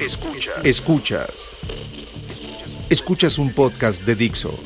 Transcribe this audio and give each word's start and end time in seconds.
Escuchas. 0.00 0.64
Escuchas. 0.64 1.56
Escuchas 2.90 3.38
un 3.38 3.52
podcast 3.54 4.02
de 4.02 4.14
Dixo. 4.14 4.58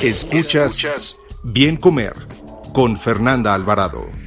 Escuchas 0.00 1.16
Bien 1.42 1.76
Comer 1.76 2.14
con 2.72 2.96
Fernanda 2.96 3.54
Alvarado. 3.54 4.21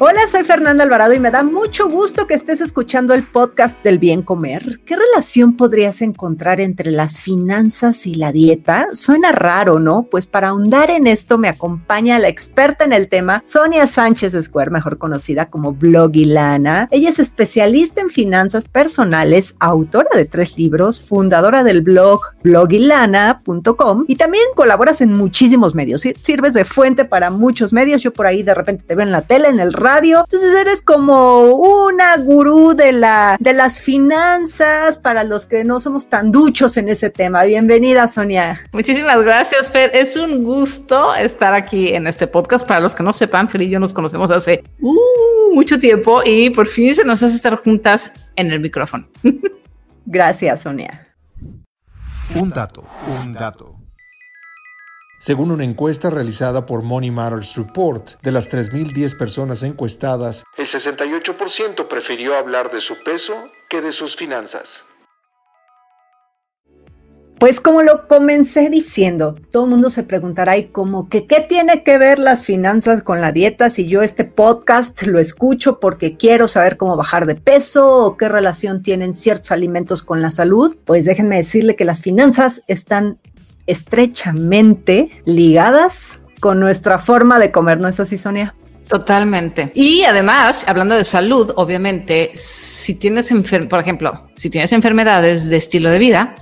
Hola, 0.00 0.20
soy 0.30 0.44
Fernanda 0.44 0.84
Alvarado 0.84 1.12
y 1.12 1.18
me 1.18 1.32
da 1.32 1.42
mucho 1.42 1.88
gusto 1.88 2.28
que 2.28 2.34
estés 2.34 2.60
escuchando 2.60 3.14
el 3.14 3.24
podcast 3.24 3.82
del 3.82 3.98
bien 3.98 4.22
comer. 4.22 4.78
¿Qué 4.86 4.94
relación 4.94 5.56
podrías 5.56 6.02
encontrar 6.02 6.60
entre 6.60 6.92
las 6.92 7.18
finanzas 7.18 8.06
y 8.06 8.14
la 8.14 8.30
dieta? 8.30 8.86
Suena 8.92 9.32
raro, 9.32 9.80
¿no? 9.80 10.04
Pues 10.04 10.28
para 10.28 10.50
ahondar 10.50 10.92
en 10.92 11.08
esto 11.08 11.36
me 11.36 11.48
acompaña 11.48 12.20
la 12.20 12.28
experta 12.28 12.84
en 12.84 12.92
el 12.92 13.08
tema, 13.08 13.42
Sonia 13.44 13.88
Sánchez 13.88 14.36
Square, 14.40 14.70
mejor 14.70 14.98
conocida 14.98 15.46
como 15.46 15.72
Blogilana. 15.72 16.86
Ella 16.92 17.08
es 17.08 17.18
especialista 17.18 18.00
en 18.00 18.10
finanzas 18.10 18.68
personales, 18.68 19.56
autora 19.58 20.10
de 20.14 20.26
tres 20.26 20.56
libros, 20.56 21.02
fundadora 21.02 21.64
del 21.64 21.82
blog 21.82 22.20
blogilana.com 22.44 24.04
y 24.06 24.14
también 24.14 24.44
colaboras 24.54 25.00
en 25.00 25.12
muchísimos 25.12 25.74
medios. 25.74 26.02
Sirves 26.22 26.54
de 26.54 26.64
fuente 26.64 27.04
para 27.04 27.30
muchos 27.30 27.72
medios. 27.72 28.00
Yo 28.00 28.12
por 28.12 28.26
ahí 28.26 28.44
de 28.44 28.54
repente 28.54 28.84
te 28.86 28.94
veo 28.94 29.04
en 29.04 29.10
la 29.10 29.22
tele, 29.22 29.48
en 29.48 29.58
el 29.58 29.72
radio. 29.72 29.87
Entonces 29.96 30.54
eres 30.54 30.82
como 30.82 31.46
una 31.54 32.16
gurú 32.18 32.74
de, 32.74 32.92
la, 32.92 33.36
de 33.40 33.54
las 33.54 33.78
finanzas 33.78 34.98
para 34.98 35.24
los 35.24 35.46
que 35.46 35.64
no 35.64 35.80
somos 35.80 36.08
tan 36.08 36.30
duchos 36.30 36.76
en 36.76 36.90
ese 36.90 37.08
tema. 37.08 37.44
Bienvenida, 37.44 38.06
Sonia. 38.06 38.60
Muchísimas 38.72 39.22
gracias, 39.22 39.70
Fer. 39.70 39.90
Es 39.94 40.16
un 40.16 40.44
gusto 40.44 41.14
estar 41.14 41.54
aquí 41.54 41.88
en 41.88 42.06
este 42.06 42.26
podcast. 42.26 42.66
Para 42.66 42.80
los 42.80 42.94
que 42.94 43.02
no 43.02 43.14
sepan, 43.14 43.48
Fer 43.48 43.62
y 43.62 43.70
yo 43.70 43.80
nos 43.80 43.94
conocemos 43.94 44.30
hace 44.30 44.62
uh, 44.80 45.54
mucho 45.54 45.80
tiempo 45.80 46.20
y 46.24 46.50
por 46.50 46.66
fin 46.66 46.94
se 46.94 47.04
nos 47.04 47.22
hace 47.22 47.36
estar 47.36 47.56
juntas 47.56 48.12
en 48.36 48.50
el 48.50 48.60
micrófono. 48.60 49.08
Gracias, 50.04 50.62
Sonia. 50.62 51.08
Un 52.34 52.50
dato, 52.50 52.84
un 53.22 53.32
dato. 53.32 53.77
Según 55.20 55.50
una 55.50 55.64
encuesta 55.64 56.10
realizada 56.10 56.64
por 56.64 56.82
Money 56.82 57.10
Matters 57.10 57.56
Report, 57.56 58.20
de 58.22 58.30
las 58.30 58.48
3.010 58.52 59.18
personas 59.18 59.64
encuestadas, 59.64 60.44
el 60.56 60.66
68% 60.66 61.88
prefirió 61.88 62.36
hablar 62.36 62.70
de 62.70 62.80
su 62.80 63.02
peso 63.02 63.34
que 63.68 63.80
de 63.80 63.90
sus 63.90 64.14
finanzas. 64.14 64.84
Pues 67.40 67.60
como 67.60 67.82
lo 67.82 68.06
comencé 68.06 68.70
diciendo, 68.70 69.34
todo 69.50 69.64
el 69.64 69.70
mundo 69.70 69.90
se 69.90 70.04
preguntará 70.04 70.56
y 70.56 70.68
como 70.68 71.08
que 71.08 71.26
qué 71.26 71.40
tiene 71.40 71.82
que 71.82 71.98
ver 71.98 72.20
las 72.20 72.44
finanzas 72.44 73.02
con 73.02 73.20
la 73.20 73.32
dieta 73.32 73.70
si 73.70 73.88
yo 73.88 74.02
este 74.02 74.24
podcast 74.24 75.02
lo 75.02 75.18
escucho 75.18 75.80
porque 75.80 76.16
quiero 76.16 76.46
saber 76.46 76.76
cómo 76.76 76.96
bajar 76.96 77.26
de 77.26 77.34
peso 77.34 78.04
o 78.04 78.16
qué 78.16 78.28
relación 78.28 78.82
tienen 78.82 79.14
ciertos 79.14 79.50
alimentos 79.50 80.02
con 80.04 80.22
la 80.22 80.30
salud. 80.30 80.76
Pues 80.84 81.04
déjenme 81.04 81.36
decirle 81.36 81.76
que 81.76 81.84
las 81.84 82.02
finanzas 82.02 82.62
están 82.66 83.18
estrechamente 83.68 85.22
ligadas 85.24 86.18
con 86.40 86.58
nuestra 86.58 86.98
forma 86.98 87.38
de 87.38 87.52
comer, 87.52 87.78
¿no 87.78 87.86
es 87.86 88.00
así, 88.00 88.16
Sonia? 88.16 88.54
Totalmente. 88.88 89.70
Y 89.74 90.02
además, 90.04 90.64
hablando 90.66 90.96
de 90.96 91.04
salud, 91.04 91.52
obviamente, 91.56 92.32
si 92.34 92.94
tienes, 92.94 93.32
por 93.68 93.78
ejemplo, 93.78 94.28
si 94.34 94.48
tienes 94.48 94.72
enfermedades 94.72 95.50
de 95.50 95.58
estilo 95.58 95.90
de 95.90 95.98
vida, 95.98 96.34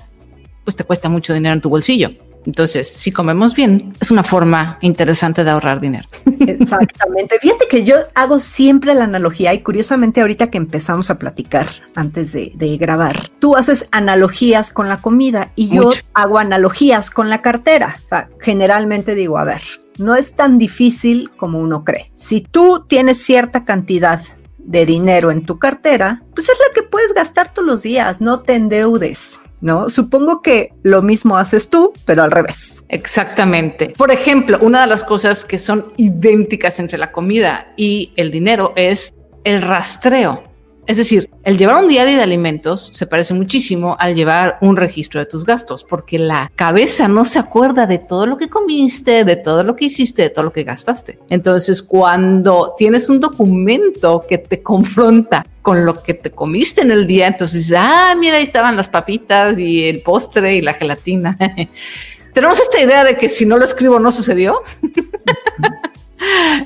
pues 0.64 0.76
te 0.76 0.84
cuesta 0.84 1.09
mucho 1.09 1.34
dinero 1.34 1.54
en 1.54 1.60
tu 1.60 1.69
bolsillo. 1.69 2.10
Entonces, 2.46 2.88
si 2.88 3.12
comemos 3.12 3.54
bien, 3.54 3.92
es 4.00 4.10
una 4.10 4.22
forma 4.22 4.78
interesante 4.80 5.44
de 5.44 5.50
ahorrar 5.50 5.80
dinero. 5.80 6.08
Exactamente. 6.46 7.38
Fíjate 7.40 7.66
que 7.68 7.84
yo 7.84 7.96
hago 8.14 8.38
siempre 8.38 8.94
la 8.94 9.04
analogía 9.04 9.52
y 9.52 9.62
curiosamente 9.62 10.20
ahorita 10.20 10.50
que 10.50 10.58
empezamos 10.58 11.10
a 11.10 11.18
platicar 11.18 11.66
antes 11.94 12.32
de, 12.32 12.76
grabar, 12.78 13.30
tú 13.38 13.56
haces 13.56 13.88
analogías 13.90 14.70
con 14.70 14.88
la 14.88 14.98
comida 14.98 15.50
y 15.56 15.68
yo 15.70 15.90
hago 16.14 16.38
analogías 16.38 17.10
con 17.10 17.30
la 17.30 17.42
cartera. 17.42 17.96
O 18.04 18.08
sea, 18.08 18.28
generalmente 18.40 19.14
digo, 19.14 19.38
a 19.38 19.44
ver, 19.44 19.62
no 19.98 20.14
es 20.14 20.34
tan 20.34 20.58
difícil 20.58 21.30
como 21.36 21.58
uno 21.58 21.84
cree. 21.84 22.12
Si 22.14 22.40
tú 22.40 22.84
tienes 22.86 23.18
cierta 23.18 23.64
cantidad 23.64 24.22
de 24.58 24.84
dinero 24.84 25.30
en 25.30 25.44
tu 25.44 25.58
cartera, 25.58 26.22
pues 26.34 26.48
es 26.48 26.58
la 26.58 26.74
que 26.74 26.82
puedes 26.82 27.14
gastar 27.14 27.52
todos 27.52 27.66
los 27.66 27.82
días, 27.82 28.20
no 28.20 28.40
te 28.40 28.54
endeudes. 28.54 29.40
¿No? 29.61 29.89
Supongo 29.89 30.43
que 30.43 30.72
lo 30.83 31.03
mismo 31.03 31.37
haces 31.37 31.69
tú, 31.69 31.93
pero 32.05 32.22
al 32.22 32.31
revés. 32.31 32.84
Exactamente. 32.89 33.93
Por 33.97 34.11
ejemplo, 34.11 34.59
una 34.61 34.83
de 34.83 34.87
las 34.87 35.05
cosas 35.05 35.44
que 35.44 35.59
son 35.59 35.93
idénticas 35.97 36.78
entre 36.78 36.99
la 36.99 37.12
comida 37.12 37.72
y 37.77 38.12
el 38.17 38.31
dinero 38.31 38.72
es 38.77 39.15
el 39.44 39.62
rastreo. 39.62 40.43
Es 40.86 40.98
decir, 40.98 41.28
el 41.42 41.58
llevar 41.58 41.82
un 41.82 41.88
diario 41.88 42.16
de 42.16 42.22
alimentos 42.22 42.91
se 42.92 43.08
parece 43.08 43.34
muchísimo 43.34 43.97
al 43.98 44.14
llevar 44.14 44.56
un 44.60 44.76
registro 44.76 45.19
de 45.19 45.26
tus 45.26 45.44
gastos, 45.44 45.84
porque 45.84 46.16
la 46.16 46.52
cabeza 46.54 47.08
no 47.08 47.24
se 47.24 47.41
acuerda 47.41 47.86
de 47.86 47.98
todo 47.98 48.26
lo 48.26 48.36
que 48.36 48.48
comiste, 48.48 49.25
de 49.25 49.34
todo 49.34 49.64
lo 49.64 49.75
que 49.75 49.86
hiciste, 49.86 50.22
de 50.22 50.30
todo 50.30 50.44
lo 50.44 50.52
que 50.52 50.62
gastaste. 50.62 51.19
Entonces, 51.28 51.82
cuando 51.82 52.75
tienes 52.78 53.08
un 53.08 53.19
documento 53.19 54.25
que 54.28 54.38
te 54.38 54.62
confronta 54.62 55.44
con 55.60 55.84
lo 55.84 56.00
que 56.00 56.14
te 56.14 56.30
comiste 56.30 56.82
en 56.82 56.92
el 56.92 57.04
día, 57.08 57.26
entonces, 57.26 57.75
ah, 57.76 58.14
mira, 58.16 58.36
ahí 58.36 58.44
estaban 58.44 58.76
las 58.76 58.88
papitas 58.88 59.58
y 59.58 59.88
el 59.88 60.02
postre 60.02 60.54
y 60.54 60.62
la 60.62 60.75
gelatina. 60.75 61.36
Tenemos 62.32 62.60
esta 62.60 62.80
idea 62.80 63.02
de 63.02 63.16
que 63.16 63.28
si 63.28 63.44
no 63.44 63.56
lo 63.56 63.64
escribo 63.64 63.98
no 63.98 64.12
sucedió. 64.12 64.60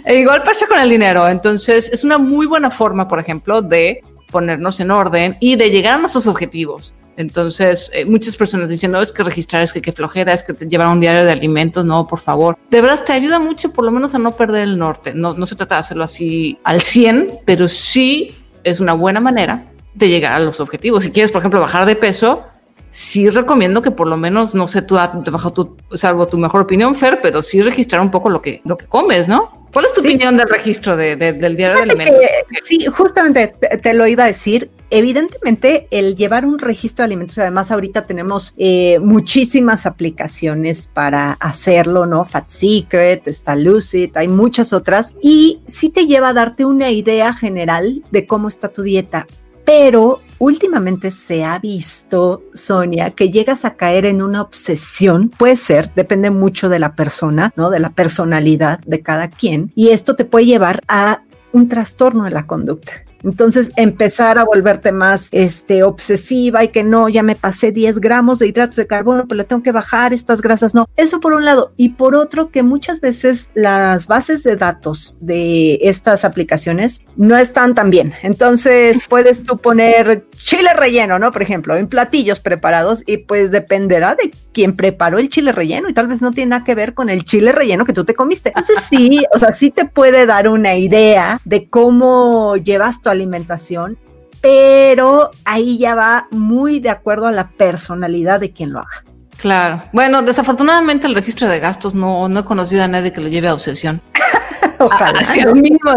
E 0.04 0.20
igual 0.20 0.42
pasa 0.42 0.66
con 0.66 0.78
el 0.78 0.88
dinero. 0.88 1.28
Entonces, 1.28 1.90
es 1.92 2.04
una 2.04 2.18
muy 2.18 2.46
buena 2.46 2.70
forma, 2.70 3.08
por 3.08 3.18
ejemplo, 3.18 3.62
de 3.62 4.02
ponernos 4.30 4.80
en 4.80 4.90
orden 4.90 5.36
y 5.40 5.56
de 5.56 5.70
llegar 5.70 5.94
a 5.94 5.98
nuestros 5.98 6.26
objetivos. 6.26 6.92
Entonces, 7.16 7.90
eh, 7.92 8.06
muchas 8.06 8.34
personas 8.34 8.68
dicen, 8.68 8.92
no, 8.92 9.00
es 9.00 9.12
que 9.12 9.22
registrar, 9.22 9.62
es 9.62 9.74
que 9.74 9.82
qué 9.82 9.92
flojera, 9.92 10.32
es 10.32 10.42
que 10.42 10.54
te 10.54 10.66
llevar 10.66 10.88
un 10.88 11.00
diario 11.00 11.24
de 11.24 11.32
alimentos, 11.32 11.84
no, 11.84 12.06
por 12.06 12.18
favor. 12.18 12.56
De 12.70 12.80
verdad, 12.80 13.04
te 13.04 13.12
ayuda 13.12 13.38
mucho 13.38 13.72
por 13.72 13.84
lo 13.84 13.90
menos 13.90 14.14
a 14.14 14.18
no 14.18 14.36
perder 14.36 14.62
el 14.62 14.78
norte. 14.78 15.12
No, 15.12 15.34
no 15.34 15.44
se 15.44 15.54
trata 15.54 15.74
de 15.74 15.80
hacerlo 15.80 16.04
así 16.04 16.58
al 16.64 16.80
100, 16.80 17.40
pero 17.44 17.68
sí 17.68 18.34
es 18.64 18.80
una 18.80 18.94
buena 18.94 19.20
manera 19.20 19.66
de 19.92 20.08
llegar 20.08 20.32
a 20.32 20.38
los 20.38 20.60
objetivos. 20.60 21.02
Si 21.02 21.10
quieres, 21.10 21.30
por 21.30 21.40
ejemplo, 21.40 21.60
bajar 21.60 21.84
de 21.84 21.96
peso, 21.96 22.46
sí 22.90 23.28
recomiendo 23.28 23.82
que 23.82 23.90
por 23.90 24.06
lo 24.06 24.16
menos, 24.16 24.54
no 24.54 24.68
sé, 24.68 24.82
tú, 24.82 24.94
bajo 24.96 25.52
tu, 25.52 25.76
salvo 25.94 26.26
tu 26.26 26.38
mejor 26.38 26.62
opinión, 26.62 26.94
Fer, 26.94 27.20
pero 27.22 27.42
sí 27.42 27.62
registrar 27.62 28.00
un 28.00 28.10
poco 28.10 28.30
lo 28.30 28.42
que, 28.42 28.60
lo 28.64 28.76
que 28.76 28.86
comes, 28.86 29.28
¿no? 29.28 29.60
¿Cuál 29.72 29.84
es 29.84 29.94
tu 29.94 30.00
opinión 30.00 30.36
del 30.36 30.48
registro 30.48 30.96
del 30.96 31.56
diario 31.56 31.76
de 31.76 31.82
alimentos? 31.82 32.16
sí, 32.64 32.86
justamente 32.86 33.48
te, 33.82 33.94
lo 33.94 34.06
iba 34.06 34.24
a 34.24 34.26
decir. 34.26 34.68
Evidentemente, 34.92 35.86
el 35.92 36.16
llevar 36.16 36.44
un 36.44 36.58
registro 36.58 37.04
de 37.04 37.06
alimentos, 37.06 37.38
además 37.38 37.70
ahorita 37.70 38.02
tenemos 38.02 38.52
eh, 38.58 38.98
muchísimas 38.98 39.86
aplicaciones 39.86 40.90
para 40.92 41.34
hacerlo, 41.34 42.06
¿no? 42.06 42.24
Fat 42.24 42.48
Secret, 42.48 43.28
está 43.28 43.54
Lucid, 43.54 44.10
hay 44.16 44.26
muchas 44.26 44.72
otras, 44.72 45.14
y 45.22 45.60
sí 45.66 45.90
te 45.90 46.08
lleva 46.08 46.30
a 46.30 46.32
darte 46.32 46.64
una 46.64 46.90
idea 46.90 47.32
general 47.32 48.02
de 48.10 48.26
cómo 48.26 48.48
está 48.48 48.68
tu 48.68 48.82
dieta 48.82 49.28
pero 49.70 50.20
últimamente 50.40 51.12
se 51.12 51.44
ha 51.44 51.60
visto, 51.60 52.42
Sonia, 52.54 53.12
que 53.12 53.30
llegas 53.30 53.64
a 53.64 53.76
caer 53.76 54.04
en 54.04 54.20
una 54.20 54.42
obsesión, 54.42 55.28
puede 55.28 55.54
ser, 55.54 55.94
depende 55.94 56.30
mucho 56.30 56.68
de 56.68 56.80
la 56.80 56.96
persona, 56.96 57.52
¿no? 57.54 57.70
De 57.70 57.78
la 57.78 57.90
personalidad 57.90 58.80
de 58.80 59.00
cada 59.00 59.30
quien, 59.30 59.70
y 59.76 59.90
esto 59.90 60.16
te 60.16 60.24
puede 60.24 60.46
llevar 60.46 60.80
a 60.88 61.22
un 61.52 61.68
trastorno 61.68 62.24
de 62.24 62.30
la 62.30 62.48
conducta. 62.48 63.04
Entonces 63.22 63.70
empezar 63.76 64.38
a 64.38 64.44
volverte 64.44 64.92
más 64.92 65.28
este, 65.32 65.82
obsesiva 65.82 66.64
y 66.64 66.68
que 66.68 66.82
no, 66.82 67.08
ya 67.08 67.22
me 67.22 67.36
pasé 67.36 67.72
10 67.72 68.00
gramos 68.00 68.38
de 68.38 68.46
hidratos 68.46 68.76
de 68.76 68.86
carbono, 68.86 69.26
pero 69.26 69.38
le 69.38 69.44
tengo 69.44 69.62
que 69.62 69.72
bajar 69.72 70.12
estas 70.12 70.40
grasas, 70.42 70.74
no. 70.74 70.88
Eso 70.96 71.20
por 71.20 71.34
un 71.34 71.44
lado. 71.44 71.72
Y 71.76 71.90
por 71.90 72.14
otro, 72.14 72.50
que 72.50 72.62
muchas 72.62 73.00
veces 73.00 73.48
las 73.54 74.06
bases 74.06 74.42
de 74.42 74.56
datos 74.56 75.16
de 75.20 75.78
estas 75.82 76.24
aplicaciones 76.24 77.02
no 77.16 77.36
están 77.36 77.74
tan 77.74 77.90
bien. 77.90 78.14
Entonces 78.22 78.98
puedes 79.08 79.42
tú 79.42 79.58
poner 79.58 80.24
chile 80.36 80.70
relleno, 80.74 81.18
¿no? 81.18 81.32
Por 81.32 81.42
ejemplo, 81.42 81.76
en 81.76 81.88
platillos 81.88 82.40
preparados 82.40 83.02
y 83.06 83.18
pues 83.18 83.50
dependerá 83.50 84.14
de 84.14 84.32
quien 84.52 84.76
preparó 84.76 85.18
el 85.18 85.28
chile 85.28 85.52
relleno 85.52 85.88
y 85.88 85.92
tal 85.92 86.08
vez 86.08 86.22
no 86.22 86.32
tiene 86.32 86.50
nada 86.50 86.64
que 86.64 86.74
ver 86.74 86.94
con 86.94 87.08
el 87.08 87.24
chile 87.24 87.52
relleno 87.52 87.84
que 87.84 87.92
tú 87.92 88.04
te 88.04 88.14
comiste. 88.14 88.50
Entonces 88.50 88.84
sí, 88.88 89.24
o 89.32 89.38
sea, 89.38 89.52
sí 89.52 89.70
te 89.70 89.84
puede 89.84 90.26
dar 90.26 90.48
una 90.48 90.76
idea 90.76 91.40
de 91.44 91.68
cómo 91.68 92.56
llevas 92.56 93.00
tu 93.02 93.10
alimentación, 93.10 93.98
pero 94.40 95.30
ahí 95.44 95.78
ya 95.78 95.94
va 95.94 96.28
muy 96.30 96.80
de 96.80 96.90
acuerdo 96.90 97.26
a 97.26 97.32
la 97.32 97.50
personalidad 97.50 98.40
de 98.40 98.52
quien 98.52 98.72
lo 98.72 98.80
haga. 98.80 99.04
Claro. 99.36 99.82
Bueno, 99.92 100.22
desafortunadamente 100.22 101.06
el 101.06 101.14
registro 101.14 101.48
de 101.48 101.60
gastos 101.60 101.94
no, 101.94 102.28
no 102.28 102.40
he 102.40 102.44
conocido 102.44 102.84
a 102.84 102.88
nadie 102.88 103.12
que 103.12 103.22
lo 103.22 103.28
lleve 103.28 103.48
a 103.48 103.54
obsesión. 103.54 104.02
Ojalá. 104.78 105.22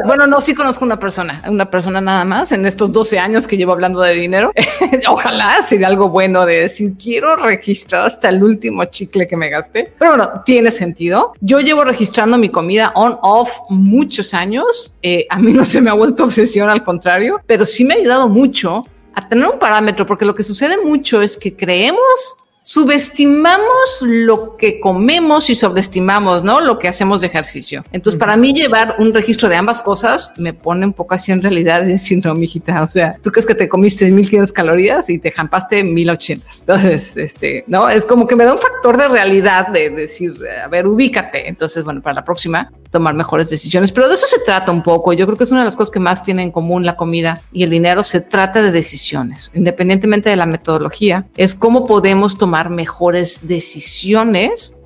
Bueno, 0.06 0.28
no, 0.28 0.42
sí 0.42 0.54
conozco 0.54 0.86
una 0.86 1.00
persona, 1.00 1.42
una 1.48 1.70
persona 1.70 2.02
nada 2.02 2.26
más 2.26 2.52
en 2.52 2.66
estos 2.66 2.92
12 2.92 3.20
años 3.20 3.48
que 3.48 3.58
llevo 3.58 3.72
hablando 3.72 4.02
de 4.02 4.14
dinero. 4.14 4.52
Ojalá 5.08 5.62
sería 5.64 5.88
algo 5.88 6.10
bueno 6.10 6.46
de 6.46 6.62
decir, 6.62 6.94
quiero 7.02 7.36
registrar 7.36 8.08
hasta 8.08 8.30
el 8.30 8.44
último 8.44 8.86
chicle 8.86 9.28
que 9.28 9.38
me 9.38 9.50
gasté. 9.50 9.94
Pero 9.98 10.12
bueno, 10.12 10.42
tiene 10.46 10.72
sentido. 10.72 11.34
Yo 11.42 11.60
llevo 11.60 11.84
registrando 11.84 12.38
mi 12.38 12.50
comida 12.50 12.92
on, 12.96 13.18
off 13.22 13.52
muchos 13.70 14.34
años. 14.34 14.96
Eh, 15.02 15.26
a 15.30 15.40
mí 15.40 15.54
no 15.54 15.66
se 15.66 15.82
me 15.82 15.90
ha 15.90 15.94
vuelto 15.94 16.26
obsesión, 16.26 16.70
al 16.70 16.84
contrario, 16.84 17.42
pero 17.46 17.66
sí 17.66 17.84
me 17.84 17.94
ha 17.94 17.98
ayudado 17.98 18.30
mucho 18.30 18.86
a 19.16 19.28
tener 19.28 19.48
un 19.48 19.60
parámetro, 19.60 20.08
porque 20.08 20.26
lo 20.26 20.34
que 20.34 20.44
sucede 20.44 20.78
mucho 20.84 21.22
es 21.22 21.38
que 21.38 21.56
creemos 21.56 22.38
subestimamos 22.64 23.98
lo 24.02 24.56
que 24.56 24.80
comemos 24.80 25.50
y 25.50 25.56
sobreestimamos, 25.56 26.44
¿no? 26.44 26.62
Lo 26.62 26.80
que 26.80 26.88
hacemos 26.88 27.22
de 27.22 27.28
ejercicio. 27.28 27.84
Entonces, 27.92 28.18
para 28.18 28.38
mí 28.38 28.54
llevar 28.54 28.96
un 29.00 29.14
registro 29.14 29.50
de 29.50 29.58
ambas 29.58 29.82
cosas 29.82 30.32
me 30.38 30.54
pone 30.54 30.86
un 30.86 30.94
poco 30.94 31.14
así 31.14 31.32
en 31.32 31.42
realidad 31.42 31.88
en 31.88 32.00
síndrome, 32.00 32.46
hijita. 32.46 32.82
O 32.82 32.88
sea, 32.88 33.18
tú 33.22 33.32
crees 33.32 33.46
que 33.46 33.56
te 33.56 33.68
comiste 33.70 34.10
1500 34.10 34.52
calorías 34.52 35.10
y 35.10 35.20
te 35.20 35.32
jampaste 35.32 35.84
1080. 35.84 36.46
Entonces, 36.62 37.18
este, 37.18 37.66
¿no? 37.68 37.90
Es 37.90 38.06
como 38.06 38.26
que 38.26 38.36
me 38.36 38.46
da 38.46 38.54
un 38.54 38.60
factor 38.60 38.98
de 38.98 39.10
realidad 39.10 39.68
de 39.68 39.90
decir, 39.90 40.34
a 40.64 40.68
ver, 40.70 40.88
ubícate. 40.88 41.50
Entonces, 41.50 41.84
bueno, 41.84 42.02
para 42.02 42.16
la 42.16 42.26
próxima, 42.26 42.72
tomar 42.94 43.16
mejores 43.16 43.50
decisiones. 43.50 43.92
Pero 43.92 44.08
de 44.08 44.14
eso 44.14 44.28
se 44.28 44.40
trata 44.40 44.72
un 44.72 44.84
poco. 44.84 45.12
Yo 45.12 45.26
creo 45.26 45.38
que 45.38 45.44
es 45.44 45.52
una 45.52 45.62
de 45.62 45.66
las 45.66 45.76
cosas 45.76 45.92
que 45.92 46.00
más 46.00 46.24
tiene 46.24 46.44
en 46.44 46.52
común 46.52 46.86
la 46.86 46.96
comida 46.96 47.42
y 47.52 47.64
el 47.64 47.72
dinero. 47.72 48.04
Se 48.04 48.22
trata 48.22 48.62
de 48.62 48.72
decisiones, 48.72 49.52
independientemente 49.54 50.30
de 50.30 50.36
la 50.36 50.46
metodología. 50.46 51.26
Es 51.36 51.56
cómo 51.56 51.88
podemos 51.88 52.38
tomar 52.38 52.70
mejores 52.70 53.48
decisiones 53.48 54.78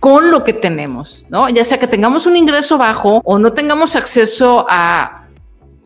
con 0.00 0.30
lo 0.30 0.42
que 0.42 0.54
tenemos, 0.54 1.26
¿no? 1.28 1.48
Ya 1.50 1.64
sea 1.64 1.78
que 1.78 1.86
tengamos 1.86 2.26
un 2.26 2.36
ingreso 2.36 2.78
bajo 2.78 3.20
o 3.24 3.38
no 3.38 3.52
tengamos 3.52 3.94
acceso 3.94 4.66
a 4.68 5.26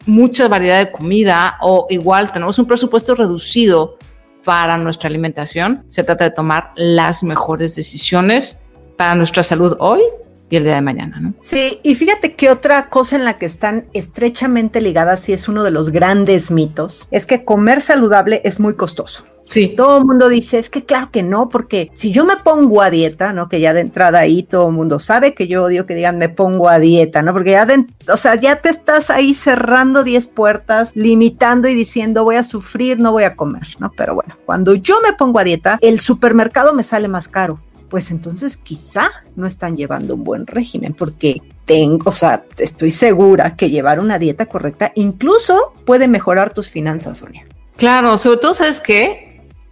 mucha 0.06 0.48
variedad 0.48 0.78
de 0.78 0.90
comida 0.90 1.58
o 1.60 1.86
igual 1.90 2.32
tenemos 2.32 2.58
un 2.58 2.66
presupuesto 2.66 3.14
reducido 3.14 3.98
para 4.44 4.78
nuestra 4.78 5.08
alimentación, 5.08 5.84
se 5.88 6.02
trata 6.04 6.24
de 6.24 6.30
tomar 6.30 6.72
las 6.76 7.22
mejores 7.22 7.76
decisiones 7.76 8.58
para 8.96 9.14
nuestra 9.14 9.42
salud 9.42 9.76
hoy 9.78 10.00
y 10.50 10.56
el 10.56 10.64
día 10.64 10.74
de 10.74 10.82
mañana, 10.82 11.20
¿no? 11.20 11.34
Sí, 11.40 11.80
y 11.82 11.94
fíjate 11.94 12.34
que 12.34 12.50
otra 12.50 12.88
cosa 12.88 13.16
en 13.16 13.24
la 13.24 13.38
que 13.38 13.46
están 13.46 13.86
estrechamente 13.92 14.80
ligadas 14.80 15.28
y 15.28 15.32
es 15.32 15.48
uno 15.48 15.64
de 15.64 15.70
los 15.70 15.90
grandes 15.90 16.50
mitos, 16.50 17.08
es 17.10 17.26
que 17.26 17.44
comer 17.44 17.82
saludable 17.82 18.40
es 18.44 18.60
muy 18.60 18.74
costoso. 18.74 19.24
Sí. 19.48 19.68
Todo 19.76 19.98
el 19.98 20.04
mundo 20.04 20.28
dice, 20.28 20.58
es 20.58 20.68
que 20.68 20.84
claro 20.84 21.10
que 21.10 21.22
no, 21.22 21.48
porque 21.48 21.90
si 21.94 22.12
yo 22.12 22.26
me 22.26 22.36
pongo 22.36 22.82
a 22.82 22.90
dieta, 22.90 23.32
¿no? 23.32 23.48
Que 23.48 23.60
ya 23.60 23.72
de 23.72 23.80
entrada 23.80 24.18
ahí 24.18 24.42
todo 24.42 24.68
el 24.68 24.74
mundo 24.74 24.98
sabe 24.98 25.34
que 25.34 25.48
yo 25.48 25.64
odio 25.64 25.86
que 25.86 25.94
digan 25.94 26.18
me 26.18 26.28
pongo 26.28 26.68
a 26.68 26.78
dieta, 26.78 27.22
¿no? 27.22 27.32
Porque 27.32 27.52
ya, 27.52 27.64
de, 27.64 27.86
o 28.12 28.16
sea, 28.18 28.34
ya 28.34 28.56
te 28.56 28.68
estás 28.68 29.08
ahí 29.08 29.32
cerrando 29.32 30.04
10 30.04 30.26
puertas, 30.28 30.92
limitando 30.94 31.66
y 31.68 31.74
diciendo 31.74 32.24
voy 32.24 32.36
a 32.36 32.42
sufrir, 32.42 32.98
no 32.98 33.12
voy 33.12 33.24
a 33.24 33.36
comer, 33.36 33.66
¿no? 33.78 33.90
Pero 33.96 34.14
bueno, 34.14 34.36
cuando 34.44 34.74
yo 34.74 35.00
me 35.02 35.14
pongo 35.14 35.38
a 35.38 35.44
dieta, 35.44 35.78
el 35.80 35.98
supermercado 35.98 36.74
me 36.74 36.82
sale 36.82 37.08
más 37.08 37.26
caro 37.26 37.58
pues 37.88 38.10
entonces 38.10 38.56
quizá 38.56 39.10
no 39.36 39.46
están 39.46 39.76
llevando 39.76 40.14
un 40.14 40.24
buen 40.24 40.46
régimen 40.46 40.94
porque 40.94 41.42
tengo, 41.64 42.10
o 42.10 42.14
sea, 42.14 42.44
estoy 42.58 42.90
segura 42.90 43.56
que 43.56 43.70
llevar 43.70 44.00
una 44.00 44.18
dieta 44.18 44.46
correcta 44.46 44.92
incluso 44.94 45.72
puede 45.84 46.08
mejorar 46.08 46.52
tus 46.52 46.70
finanzas, 46.70 47.18
Sonia. 47.18 47.46
Claro, 47.76 48.18
sobre 48.18 48.38
todo, 48.38 48.54
¿sabes 48.54 48.80
qué? 48.80 49.27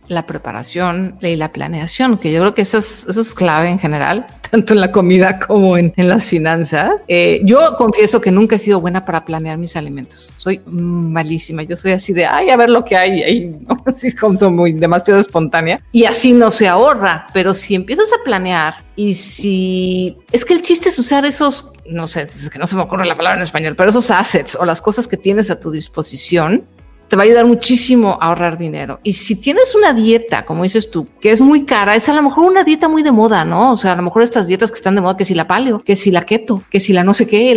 La 0.09 0.27
preparación 0.27 1.17
y 1.21 1.37
la 1.37 1.51
planeación, 1.53 2.19
que 2.19 2.33
yo 2.33 2.41
creo 2.41 2.55
que 2.55 2.63
eso 2.63 2.79
es, 2.79 3.07
eso 3.09 3.21
es 3.21 3.35
clave 3.35 3.69
en 3.69 3.79
general, 3.79 4.27
tanto 4.51 4.75
en 4.75 4.81
la 4.81 4.93
comida 4.93 5.39
como 5.41 5.77
en, 5.77 5.93
en 5.97 6.09
las 6.09 6.27
finanzas. 6.27 6.93
Eh, 7.09 7.41
yo 7.45 7.59
confieso 7.77 8.21
que 8.21 8.31
nunca 8.31 8.57
he 8.57 8.59
sido 8.59 8.81
buena 8.81 9.05
para 9.05 9.25
planear 9.25 9.59
mis 9.59 9.77
alimentos. 9.77 10.31
Soy 10.37 10.61
malísima. 10.67 11.63
Yo 11.65 11.77
soy 11.77 11.93
así 11.93 12.13
de, 12.13 12.27
ay, 12.27 12.51
a 12.51 12.57
ver 12.57 12.71
lo 12.71 12.85
que 12.85 12.97
hay. 12.97 13.23
ahí 13.23 13.45
¿no? 13.69 13.83
Así 13.85 14.15
como 14.15 14.51
muy 14.51 14.73
demasiado 14.73 15.21
espontánea. 15.21 15.81
Y 15.93 16.05
así 16.05 16.33
no 16.33 16.51
se 16.51 16.69
ahorra. 16.69 17.27
Pero 17.33 17.55
si 17.55 17.75
empiezas 17.75 18.11
a 18.13 18.25
planear 18.25 18.85
y 18.95 19.15
si 19.15 20.17
es 20.33 20.45
que 20.45 20.55
el 20.55 20.63
chiste 20.63 20.89
es 20.89 20.99
usar 20.99 21.25
esos, 21.27 21.73
no 21.87 22.09
sé, 22.09 22.29
que 22.51 22.59
no 22.59 22.67
se 22.67 22.77
me 22.77 22.83
ocurre 22.83 23.05
la 23.05 23.17
palabra 23.17 23.39
en 23.39 23.43
español, 23.43 23.75
pero 23.77 23.91
esos 23.91 24.11
assets 24.11 24.57
o 24.59 24.65
las 24.65 24.81
cosas 24.81 25.07
que 25.07 25.17
tienes 25.17 25.51
a 25.51 25.61
tu 25.61 25.71
disposición 25.71 26.65
te 27.09 27.17
va 27.17 27.23
a 27.23 27.27
ayudar 27.27 27.47
muchísimo 27.47 28.19
a 28.21 28.27
ahorrar 28.27 28.59
dinero. 28.59 29.01
Y 29.03 29.13
si 29.15 29.37
tienes 29.37 29.75
una 29.75 29.93
dieta, 29.93 30.45
como 30.45 30.63
dices 30.63 30.91
tú, 30.91 31.09
que 31.21 31.31
es 31.31 31.41
muy 31.41 31.65
cara, 31.65 31.95
es 31.95 32.09
a 32.09 32.15
lo 32.15 32.23
mejor 32.23 32.45
una 32.45 32.65
dieta 32.65 32.89
muy 32.89 33.03
de 33.03 33.13
moda, 33.13 33.45
¿no? 33.45 33.73
O 33.73 33.77
sea, 33.77 33.93
a 33.93 33.97
lo 33.97 34.03
mejor 34.03 34.23
estas 34.23 34.47
dietas 34.47 34.71
que 34.71 34.77
están 34.77 34.95
de 34.95 35.01
moda, 35.01 35.17
que 35.17 35.25
si 35.25 35.35
la 35.35 35.47
paleo, 35.47 35.83
que 35.83 35.97
si 35.97 36.11
la 36.11 36.23
keto, 36.23 36.65
que 36.71 36.81
si 36.81 36.93
la 36.93 37.05
no 37.05 37.15
sé 37.15 37.27
qué, 37.27 37.53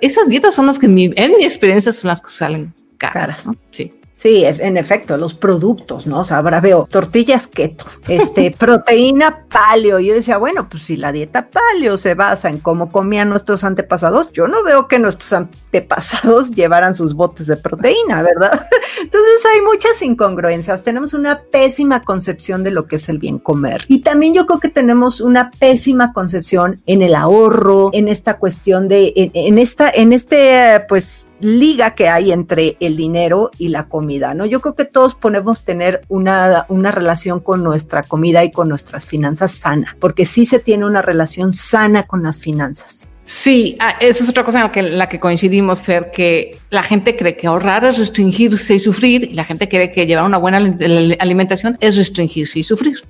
esas 0.00 0.28
dietas 0.28 0.54
son 0.54 0.66
las 0.66 0.78
que 0.78 0.86
en 0.86 0.94
mi, 0.94 1.10
en 1.16 1.36
mi 1.36 1.44
experiencia 1.44 1.92
son 1.92 2.08
las 2.08 2.22
que 2.22 2.30
salen 2.30 2.74
caras, 2.98 3.46
¿no? 3.46 3.56
Sí. 3.70 3.92
Sí, 4.22 4.44
en 4.44 4.76
efecto, 4.76 5.16
los 5.16 5.34
productos, 5.34 6.06
¿no? 6.06 6.20
O 6.20 6.24
sea, 6.24 6.36
ahora 6.36 6.60
veo 6.60 6.86
tortillas 6.88 7.48
keto, 7.48 7.86
este, 8.06 8.52
proteína 8.56 9.46
paleo. 9.50 9.98
Yo 9.98 10.14
decía, 10.14 10.38
bueno, 10.38 10.68
pues 10.68 10.84
si 10.84 10.96
la 10.96 11.10
dieta 11.10 11.48
paleo 11.50 11.96
se 11.96 12.14
basa 12.14 12.48
en 12.48 12.60
cómo 12.60 12.92
comían 12.92 13.28
nuestros 13.28 13.64
antepasados, 13.64 14.30
yo 14.30 14.46
no 14.46 14.62
veo 14.62 14.86
que 14.86 15.00
nuestros 15.00 15.32
antepasados 15.32 16.50
llevaran 16.54 16.94
sus 16.94 17.14
botes 17.14 17.48
de 17.48 17.56
proteína, 17.56 18.22
¿verdad? 18.22 18.52
Entonces 19.02 19.44
hay 19.52 19.60
muchas 19.62 20.00
incongruencias. 20.02 20.84
Tenemos 20.84 21.14
una 21.14 21.42
pésima 21.42 22.02
concepción 22.02 22.62
de 22.62 22.70
lo 22.70 22.86
que 22.86 22.94
es 22.94 23.08
el 23.08 23.18
bien 23.18 23.40
comer. 23.40 23.86
Y 23.88 24.02
también 24.02 24.34
yo 24.34 24.46
creo 24.46 24.60
que 24.60 24.68
tenemos 24.68 25.20
una 25.20 25.50
pésima 25.50 26.12
concepción 26.12 26.80
en 26.86 27.02
el 27.02 27.16
ahorro, 27.16 27.90
en 27.92 28.06
esta 28.06 28.38
cuestión 28.38 28.86
de, 28.86 29.12
en, 29.16 29.32
en 29.34 29.58
esta, 29.58 29.90
en 29.90 30.12
este, 30.12 30.84
pues, 30.88 31.26
liga 31.42 31.94
que 31.94 32.08
hay 32.08 32.32
entre 32.32 32.76
el 32.80 32.96
dinero 32.96 33.50
y 33.58 33.68
la 33.68 33.88
comida, 33.88 34.32
¿no? 34.32 34.46
Yo 34.46 34.60
creo 34.60 34.74
que 34.74 34.84
todos 34.84 35.14
podemos 35.14 35.64
tener 35.64 36.02
una, 36.08 36.66
una 36.68 36.90
relación 36.92 37.40
con 37.40 37.62
nuestra 37.62 38.02
comida 38.02 38.44
y 38.44 38.50
con 38.50 38.68
nuestras 38.68 39.04
finanzas 39.04 39.50
sana, 39.50 39.96
porque 40.00 40.24
sí 40.24 40.46
se 40.46 40.60
tiene 40.60 40.86
una 40.86 41.02
relación 41.02 41.52
sana 41.52 42.04
con 42.04 42.22
las 42.22 42.38
finanzas. 42.38 43.08
Sí, 43.24 43.76
ah, 43.80 43.96
esa 44.00 44.24
es 44.24 44.30
otra 44.30 44.44
cosa 44.44 44.58
en 44.58 44.64
la 44.64 44.72
que, 44.72 44.82
la 44.82 45.08
que 45.08 45.20
coincidimos, 45.20 45.82
Fer, 45.82 46.10
que 46.10 46.58
la 46.70 46.82
gente 46.82 47.16
cree 47.16 47.36
que 47.36 47.46
ahorrar 47.46 47.84
es 47.84 47.98
restringirse 47.98 48.74
y 48.74 48.78
sufrir, 48.78 49.24
y 49.24 49.34
la 49.34 49.44
gente 49.44 49.68
cree 49.68 49.92
que 49.92 50.06
llevar 50.06 50.24
una 50.24 50.38
buena 50.38 50.58
alimentación 50.58 51.76
es 51.80 51.96
restringirse 51.96 52.60
y 52.60 52.62
sufrir. 52.62 53.02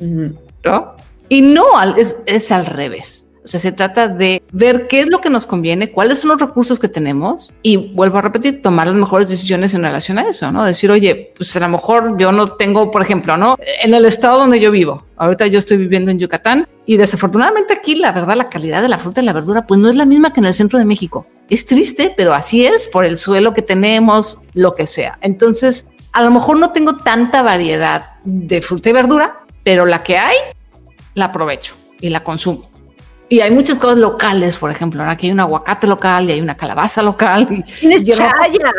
¿No? 0.00 0.96
Y 1.28 1.42
no, 1.42 1.64
es, 1.96 2.16
es 2.26 2.50
al 2.52 2.66
revés. 2.66 3.27
O 3.48 3.58
se 3.58 3.72
trata 3.72 4.08
de 4.08 4.42
ver 4.52 4.88
qué 4.88 5.00
es 5.00 5.08
lo 5.08 5.22
que 5.22 5.30
nos 5.30 5.46
conviene, 5.46 5.90
cuáles 5.90 6.18
son 6.18 6.28
los 6.28 6.40
recursos 6.40 6.78
que 6.78 6.88
tenemos 6.88 7.50
y 7.62 7.94
vuelvo 7.94 8.18
a 8.18 8.20
repetir, 8.20 8.60
tomar 8.60 8.88
las 8.88 8.96
mejores 8.96 9.30
decisiones 9.30 9.72
en 9.72 9.82
relación 9.82 10.18
a 10.18 10.28
eso, 10.28 10.52
¿no? 10.52 10.66
Decir, 10.66 10.90
oye, 10.90 11.32
pues 11.34 11.56
a 11.56 11.60
lo 11.60 11.70
mejor 11.70 12.18
yo 12.18 12.30
no 12.30 12.46
tengo, 12.46 12.90
por 12.90 13.00
ejemplo, 13.00 13.38
¿no? 13.38 13.56
En 13.82 13.94
el 13.94 14.04
estado 14.04 14.36
donde 14.36 14.60
yo 14.60 14.70
vivo, 14.70 15.06
ahorita 15.16 15.46
yo 15.46 15.58
estoy 15.58 15.78
viviendo 15.78 16.10
en 16.10 16.18
Yucatán 16.18 16.68
y 16.84 16.98
desafortunadamente 16.98 17.72
aquí, 17.72 17.94
la 17.94 18.12
verdad, 18.12 18.36
la 18.36 18.48
calidad 18.48 18.82
de 18.82 18.90
la 18.90 18.98
fruta 18.98 19.22
y 19.22 19.24
la 19.24 19.32
verdura, 19.32 19.66
pues 19.66 19.80
no 19.80 19.88
es 19.88 19.96
la 19.96 20.04
misma 20.04 20.34
que 20.34 20.40
en 20.40 20.46
el 20.46 20.54
centro 20.54 20.78
de 20.78 20.84
México. 20.84 21.26
Es 21.48 21.64
triste, 21.64 22.12
pero 22.14 22.34
así 22.34 22.66
es 22.66 22.86
por 22.86 23.06
el 23.06 23.16
suelo 23.16 23.54
que 23.54 23.62
tenemos, 23.62 24.40
lo 24.52 24.74
que 24.74 24.86
sea. 24.86 25.18
Entonces, 25.22 25.86
a 26.12 26.22
lo 26.22 26.30
mejor 26.30 26.58
no 26.58 26.72
tengo 26.72 26.96
tanta 26.96 27.40
variedad 27.40 28.16
de 28.24 28.60
fruta 28.60 28.90
y 28.90 28.92
verdura, 28.92 29.40
pero 29.64 29.86
la 29.86 30.02
que 30.02 30.18
hay, 30.18 30.36
la 31.14 31.26
aprovecho 31.26 31.74
y 32.00 32.10
la 32.10 32.20
consumo. 32.20 32.67
Y 33.30 33.40
hay 33.40 33.50
muchas 33.50 33.78
cosas 33.78 33.98
locales, 33.98 34.56
por 34.56 34.70
ejemplo, 34.70 35.02
aquí 35.02 35.26
hay 35.26 35.32
un 35.32 35.40
aguacate 35.40 35.86
local 35.86 36.28
y 36.28 36.32
hay 36.32 36.40
una 36.40 36.56
calabaza 36.56 37.02
local. 37.02 37.46
Y, 37.50 37.62
Tienes 37.62 38.04
chaya. 38.04 38.72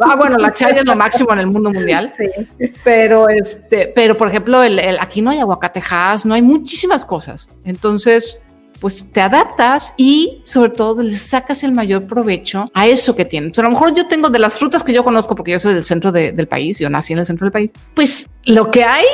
Ah, 0.00 0.16
bueno, 0.16 0.36
la 0.36 0.52
chaya 0.52 0.80
es 0.80 0.84
lo 0.84 0.94
máximo 0.94 1.32
en 1.32 1.38
el 1.38 1.46
mundo 1.46 1.70
mundial. 1.72 2.12
Sí. 2.16 2.68
Pero, 2.82 3.28
este, 3.28 3.86
pero 3.94 4.16
por 4.16 4.28
ejemplo, 4.28 4.62
el, 4.62 4.78
el, 4.78 4.98
aquí 4.98 5.22
no 5.22 5.30
hay 5.30 5.38
aguacatejas, 5.38 6.26
no 6.26 6.34
hay 6.34 6.42
muchísimas 6.42 7.04
cosas. 7.04 7.48
Entonces, 7.64 8.38
pues 8.84 9.10
te 9.10 9.22
adaptas 9.22 9.94
y 9.96 10.42
sobre 10.44 10.68
todo 10.68 11.02
le 11.02 11.16
sacas 11.16 11.64
el 11.64 11.72
mayor 11.72 12.06
provecho 12.06 12.70
a 12.74 12.86
eso 12.86 13.16
que 13.16 13.24
tienes. 13.24 13.58
a 13.58 13.62
lo 13.62 13.70
mejor 13.70 13.94
yo 13.94 14.06
tengo 14.06 14.28
de 14.28 14.38
las 14.38 14.58
frutas 14.58 14.82
que 14.82 14.92
yo 14.92 15.02
conozco, 15.02 15.34
porque 15.34 15.52
yo 15.52 15.58
soy 15.58 15.72
del 15.72 15.84
centro 15.84 16.12
de, 16.12 16.32
del 16.32 16.48
país, 16.48 16.78
yo 16.78 16.90
nací 16.90 17.14
en 17.14 17.20
el 17.20 17.24
centro 17.24 17.46
del 17.46 17.52
país, 17.52 17.70
pues 17.94 18.28
lo 18.44 18.70
que 18.70 18.84
hay 18.84 19.06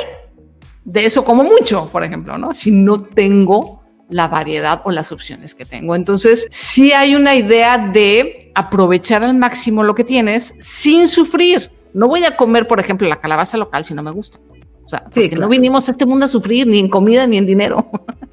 de 0.83 1.05
eso 1.05 1.23
como 1.23 1.43
mucho, 1.43 1.87
por 1.89 2.03
ejemplo, 2.03 2.37
¿no? 2.37 2.51
Si 2.51 2.71
no 2.71 3.01
tengo 3.01 3.80
la 4.11 4.27
variedad 4.27 4.81
o 4.83 4.91
las 4.91 5.11
opciones 5.11 5.55
que 5.55 5.65
tengo. 5.65 5.95
Entonces, 5.95 6.45
sí 6.51 6.91
hay 6.91 7.15
una 7.15 7.33
idea 7.35 7.77
de 7.77 8.51
aprovechar 8.53 9.23
al 9.23 9.35
máximo 9.35 9.83
lo 9.83 9.95
que 9.95 10.03
tienes 10.03 10.53
sin 10.59 11.07
sufrir. 11.07 11.71
No 11.93 12.07
voy 12.07 12.23
a 12.25 12.35
comer, 12.35 12.67
por 12.67 12.79
ejemplo, 12.79 13.07
la 13.07 13.19
calabaza 13.19 13.57
local 13.57 13.83
si 13.85 13.93
no 13.93 14.03
me 14.03 14.11
gusta. 14.11 14.39
O 14.85 14.89
sea, 14.89 15.05
no 15.37 15.47
vinimos 15.47 15.87
a 15.87 15.91
este 15.91 16.05
mundo 16.05 16.25
a 16.25 16.29
sufrir 16.29 16.67
ni 16.67 16.77
en 16.77 16.89
comida 16.89 17.25
ni 17.25 17.37
en 17.37 17.45
dinero. 17.45 17.89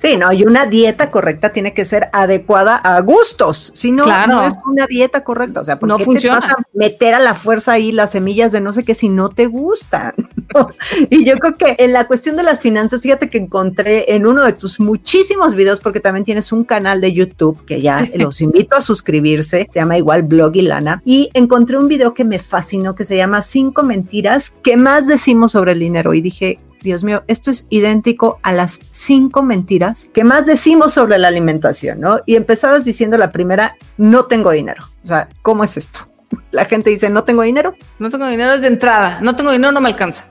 Sí, 0.00 0.16
no, 0.16 0.32
y 0.32 0.44
una 0.44 0.66
dieta 0.66 1.10
correcta 1.10 1.52
tiene 1.52 1.74
que 1.74 1.84
ser 1.84 2.08
adecuada 2.12 2.76
a 2.76 3.00
gustos, 3.00 3.72
si 3.74 3.92
no, 3.92 4.04
no 4.26 4.42
es 4.44 4.54
una 4.66 4.86
dieta 4.86 5.24
correcta, 5.24 5.60
o 5.60 5.64
sea, 5.64 5.78
¿por 5.78 5.88
no 5.88 5.96
qué 5.96 6.04
funciona. 6.04 6.40
te 6.40 6.46
vas 6.46 6.54
a 6.54 6.62
meter 6.72 7.14
a 7.14 7.18
la 7.18 7.34
fuerza 7.34 7.72
ahí 7.72 7.92
las 7.92 8.12
semillas 8.12 8.52
de 8.52 8.60
no 8.60 8.72
sé 8.72 8.84
qué 8.84 8.94
si 8.94 9.08
no 9.08 9.28
te 9.28 9.46
gustan? 9.46 10.14
y 11.10 11.24
yo 11.24 11.36
creo 11.38 11.56
que 11.56 11.76
en 11.78 11.92
la 11.92 12.06
cuestión 12.06 12.36
de 12.36 12.42
las 12.42 12.60
finanzas, 12.60 13.02
fíjate 13.02 13.30
que 13.30 13.38
encontré 13.38 14.14
en 14.14 14.26
uno 14.26 14.44
de 14.44 14.52
tus 14.52 14.80
muchísimos 14.80 15.54
videos, 15.54 15.80
porque 15.80 16.00
también 16.00 16.24
tienes 16.24 16.52
un 16.52 16.64
canal 16.64 17.00
de 17.00 17.12
YouTube 17.12 17.64
que 17.64 17.80
ya 17.80 18.08
los 18.14 18.40
invito 18.40 18.76
a 18.76 18.80
suscribirse, 18.80 19.66
se 19.70 19.80
llama 19.80 19.98
igual 19.98 20.22
Blog 20.22 20.56
y 20.56 20.62
Lana, 20.62 21.02
y 21.04 21.30
encontré 21.34 21.78
un 21.78 21.88
video 21.88 22.14
que 22.14 22.24
me 22.24 22.38
fascinó 22.38 22.94
que 22.94 23.04
se 23.04 23.16
llama 23.16 23.42
Cinco 23.42 23.82
mentiras 23.82 24.50
que 24.62 24.76
más 24.76 25.06
decimos 25.06 25.52
sobre 25.52 25.72
el 25.72 25.80
dinero 25.80 26.14
y 26.14 26.20
dije, 26.20 26.58
Dios 26.82 27.04
mío, 27.04 27.22
esto 27.26 27.50
es 27.50 27.66
idéntico 27.70 28.38
a 28.42 28.52
las 28.52 28.80
cinco 28.90 29.42
mentiras 29.42 30.08
que 30.12 30.24
más 30.24 30.46
decimos 30.46 30.92
sobre 30.92 31.18
la 31.18 31.28
alimentación, 31.28 32.00
¿no? 32.00 32.20
Y 32.26 32.36
empezabas 32.36 32.84
diciendo 32.84 33.18
la 33.18 33.30
primera, 33.30 33.76
no 33.96 34.24
tengo 34.24 34.50
dinero. 34.50 34.84
O 35.04 35.06
sea, 35.06 35.28
¿cómo 35.42 35.64
es 35.64 35.76
esto? 35.76 36.00
La 36.50 36.64
gente 36.64 36.90
dice, 36.90 37.10
no 37.10 37.24
tengo 37.24 37.42
dinero. 37.42 37.74
No 37.98 38.10
tengo 38.10 38.26
dinero 38.26 38.54
es 38.54 38.60
de 38.60 38.68
entrada. 38.68 39.18
No 39.20 39.36
tengo 39.36 39.50
dinero, 39.50 39.72
no 39.72 39.80
me 39.80 39.88
alcanza. 39.88 40.24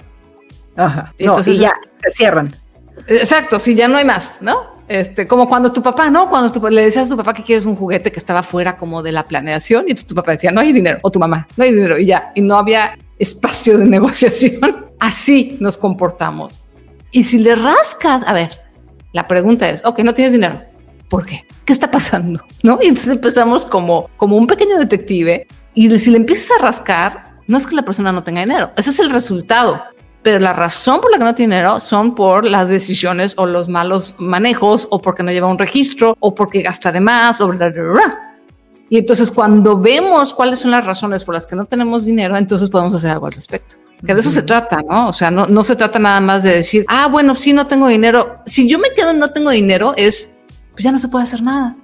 Ajá. 0.75 1.13
Entonces, 1.18 1.58
y 1.58 1.60
ya 1.62 1.74
se 2.01 2.10
cierran. 2.12 2.56
Exacto, 3.08 3.60
si 3.60 3.75
ya 3.75 3.88
no 3.88 3.98
hay 3.98 4.06
más, 4.06 4.38
¿no? 4.41 4.79
Este, 4.88 5.27
como 5.27 5.48
cuando 5.48 5.72
tu 5.72 5.84
papá, 5.84 6.10
¿no? 6.10 6.29
Cuando 6.29 6.51
tú 6.51 6.68
le 6.68 6.82
decías 6.82 7.06
a 7.06 7.10
tu 7.10 7.18
papá 7.18 7.34
que 7.34 7.44
quieres 7.44 7.65
un 7.65 7.75
juguete 7.75 8.12
que 8.12 8.20
estaba 8.20 8.41
fuera 8.41 8.77
como 8.77 9.03
de 9.03 9.12
la 9.12 9.24
planeación 9.24 9.86
y 9.88 9.94
tu 9.94 10.15
papá 10.15 10.32
decía, 10.32 10.51
no 10.51 10.62
hay 10.62 10.74
dinero, 10.74 10.98
o 11.03 11.12
tu 11.12 11.20
mamá, 11.20 11.48
no 11.56 11.63
hay 11.63 11.72
dinero, 11.72 12.00
y 12.00 12.08
ya, 12.08 12.32
y 12.34 12.41
no 12.41 12.58
había 12.58 12.98
espacio 13.20 13.78
de 13.78 13.86
negociación. 13.98 14.88
Así 15.00 15.58
nos 15.60 15.78
comportamos. 15.78 16.54
Y 17.12 17.24
si 17.24 17.40
le 17.40 17.56
rascas, 17.56 18.24
a 18.26 18.34
ver, 18.34 18.52
la 19.14 19.28
pregunta 19.28 19.70
es, 19.70 19.84
ok, 19.86 20.00
no 20.00 20.14
tienes 20.14 20.34
dinero. 20.34 20.62
¿Por 21.10 21.26
qué? 21.26 21.46
¿Qué 21.66 21.74
está 21.74 21.90
pasando? 21.90 22.44
¿No? 22.64 22.80
Y 22.82 22.88
entonces 22.88 23.12
empezamos 23.12 23.66
como, 23.66 24.10
como 24.18 24.38
un 24.38 24.48
pequeño 24.48 24.78
detective 24.78 25.48
y 25.74 26.00
si 26.00 26.12
le 26.12 26.18
empiezas 26.18 26.58
a 26.58 26.64
rascar, 26.64 27.30
no 27.48 27.58
es 27.58 27.66
que 27.66 27.76
la 27.76 27.84
persona 27.84 28.12
no 28.12 28.24
tenga 28.24 28.42
dinero, 28.42 28.72
ese 28.78 28.92
es 28.92 29.00
el 29.00 29.10
resultado. 29.10 29.82
Pero 30.22 30.40
la 30.40 30.52
razón 30.52 31.00
por 31.00 31.12
la 31.12 31.18
que 31.18 31.24
no 31.24 31.34
tiene 31.34 31.56
dinero 31.56 31.80
son 31.80 32.14
por 32.14 32.46
las 32.46 32.68
decisiones 32.68 33.34
o 33.38 33.46
los 33.46 33.70
malos 33.70 34.16
manejos 34.18 34.88
o 34.92 35.02
porque 35.02 35.24
no 35.24 35.32
lleva 35.32 35.48
un 35.48 35.58
registro 35.58 36.18
o 36.20 36.36
porque 36.36 36.62
gasta 36.62 36.92
de 36.92 37.00
más 37.00 37.40
o 37.40 37.48
bla, 37.48 37.70
bla, 37.70 37.84
bla. 37.84 38.28
Y 38.89 38.98
entonces 38.98 39.29
cuando 39.31 39.79
vemos 39.79 40.34
cuáles 40.34 40.60
son 40.60 40.72
las 40.72 40.86
razones 40.86 41.24
por 41.24 41.36
las 41.36 41.46
que 41.46 41.55
no 41.55 41.65
tenemos 41.65 42.05
dinero, 42.05 42.36
entonces 42.38 42.69
podemos 42.69 42.96
hacer 42.96 43.12
algo 43.12 43.27
al 43.27 43.34
respecto. 43.34 43.75
Que 44.05 44.13
de 44.13 44.22
eso 44.22 44.31
se 44.31 44.43
trata, 44.43 44.81
¿no? 44.81 45.10
O 45.10 45.13
sea, 45.13 45.29
no, 45.29 45.46
no 45.46 45.63
se 45.63 45.75
trata 45.75 46.00
nada 46.00 46.22
más 46.22 46.43
de 46.43 46.55
decir, 46.55 46.86
ah, 46.88 47.08
bueno, 47.08 47.36
sí, 47.36 47.51
no 47.51 47.67
tengo 47.67 47.88
dinero. 47.88 48.41
Si 48.46 48.67
yo 48.67 48.79
me 48.79 48.93
quedo 48.96 49.12
en 49.12 49.19
no 49.19 49.31
tengo 49.31 49.50
dinero, 49.50 49.93
es, 49.98 50.38
pues 50.72 50.84
ya 50.84 50.91
no 50.91 51.00
se 51.00 51.10
puede 51.10 51.24
hacer 51.24 51.41
nada. 51.41 51.75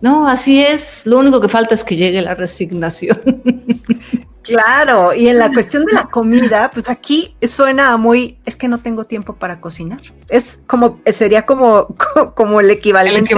No, 0.00 0.26
así 0.26 0.60
es. 0.60 1.02
Lo 1.04 1.18
único 1.18 1.40
que 1.40 1.48
falta 1.48 1.74
es 1.74 1.84
que 1.84 1.96
llegue 1.96 2.20
la 2.22 2.34
resignación. 2.34 3.20
Claro, 4.42 5.14
y 5.14 5.28
en 5.28 5.38
la 5.38 5.52
cuestión 5.52 5.84
de 5.84 5.92
la 5.92 6.04
comida, 6.04 6.70
pues 6.72 6.88
aquí 6.88 7.36
suena 7.48 7.96
muy, 7.96 8.38
es 8.44 8.56
que 8.56 8.66
no 8.66 8.78
tengo 8.78 9.04
tiempo 9.04 9.34
para 9.36 9.60
cocinar. 9.60 10.00
Es 10.28 10.60
como, 10.66 11.00
sería 11.06 11.46
como, 11.46 11.94
como 12.34 12.60
el 12.60 12.70
equivalente. 12.70 13.34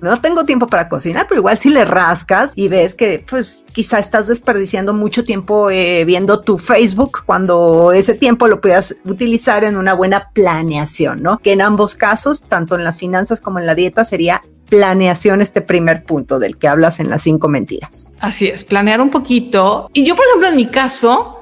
no 0.00 0.20
tengo 0.20 0.44
tiempo 0.44 0.68
para 0.68 0.88
cocinar, 0.88 1.26
pero 1.28 1.40
igual 1.40 1.58
si 1.58 1.70
le 1.70 1.84
rascas 1.84 2.52
y 2.54 2.68
ves 2.68 2.94
que 2.94 3.24
pues 3.28 3.64
quizá 3.72 3.98
estás 3.98 4.28
desperdiciando 4.28 4.94
mucho 4.94 5.24
tiempo 5.24 5.70
eh, 5.70 6.04
viendo 6.04 6.40
tu 6.40 6.56
Facebook 6.56 7.24
cuando 7.26 7.92
ese 7.92 8.14
tiempo 8.14 8.46
lo 8.46 8.60
puedas 8.60 8.94
utilizar 9.04 9.64
en 9.64 9.76
una 9.76 9.94
buena 9.94 10.30
planeación, 10.32 11.22
¿no? 11.22 11.38
Que 11.38 11.52
en 11.52 11.62
ambos 11.62 11.96
casos, 11.96 12.44
tanto 12.44 12.76
en 12.76 12.84
las 12.84 12.96
finanzas 12.96 13.40
como 13.40 13.58
en 13.58 13.66
la 13.66 13.74
dieta, 13.74 14.04
sería 14.04 14.42
planeación 14.68 15.40
este 15.40 15.60
primer 15.60 16.04
punto 16.04 16.38
del 16.38 16.56
que 16.56 16.68
hablas 16.68 17.00
en 17.00 17.10
las 17.10 17.22
cinco 17.22 17.48
mentiras. 17.48 18.12
Así 18.20 18.46
es, 18.46 18.64
planear 18.64 19.00
un 19.00 19.10
poquito. 19.10 19.90
Y 19.92 20.04
yo, 20.04 20.14
por 20.14 20.24
ejemplo, 20.26 20.48
en 20.48 20.56
mi 20.56 20.66
caso, 20.66 21.40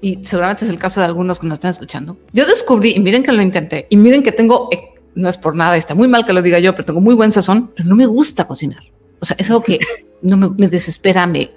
y 0.00 0.24
seguramente 0.24 0.64
es 0.64 0.70
el 0.70 0.78
caso 0.78 1.00
de 1.00 1.06
algunos 1.06 1.38
que 1.38 1.46
nos 1.46 1.56
están 1.56 1.72
escuchando, 1.72 2.16
yo 2.32 2.46
descubrí, 2.46 2.94
y 2.94 3.00
miren 3.00 3.22
que 3.22 3.32
lo 3.32 3.42
intenté, 3.42 3.86
y 3.90 3.96
miren 3.96 4.22
que 4.22 4.32
tengo, 4.32 4.68
eh, 4.72 4.94
no 5.14 5.28
es 5.28 5.36
por 5.36 5.56
nada, 5.56 5.76
está 5.76 5.94
muy 5.94 6.08
mal 6.08 6.24
que 6.24 6.32
lo 6.32 6.42
diga 6.42 6.58
yo, 6.58 6.72
pero 6.74 6.86
tengo 6.86 7.00
muy 7.00 7.14
buen 7.14 7.32
sazón, 7.32 7.72
pero 7.76 7.88
no 7.88 7.96
me 7.96 8.06
gusta 8.06 8.46
cocinar. 8.46 8.84
O 9.20 9.26
sea, 9.26 9.36
es 9.38 9.48
algo 9.50 9.62
que 9.62 9.78
no 10.22 10.36
me, 10.36 10.48
me 10.50 10.68
desespera, 10.68 11.26
me, 11.26 11.50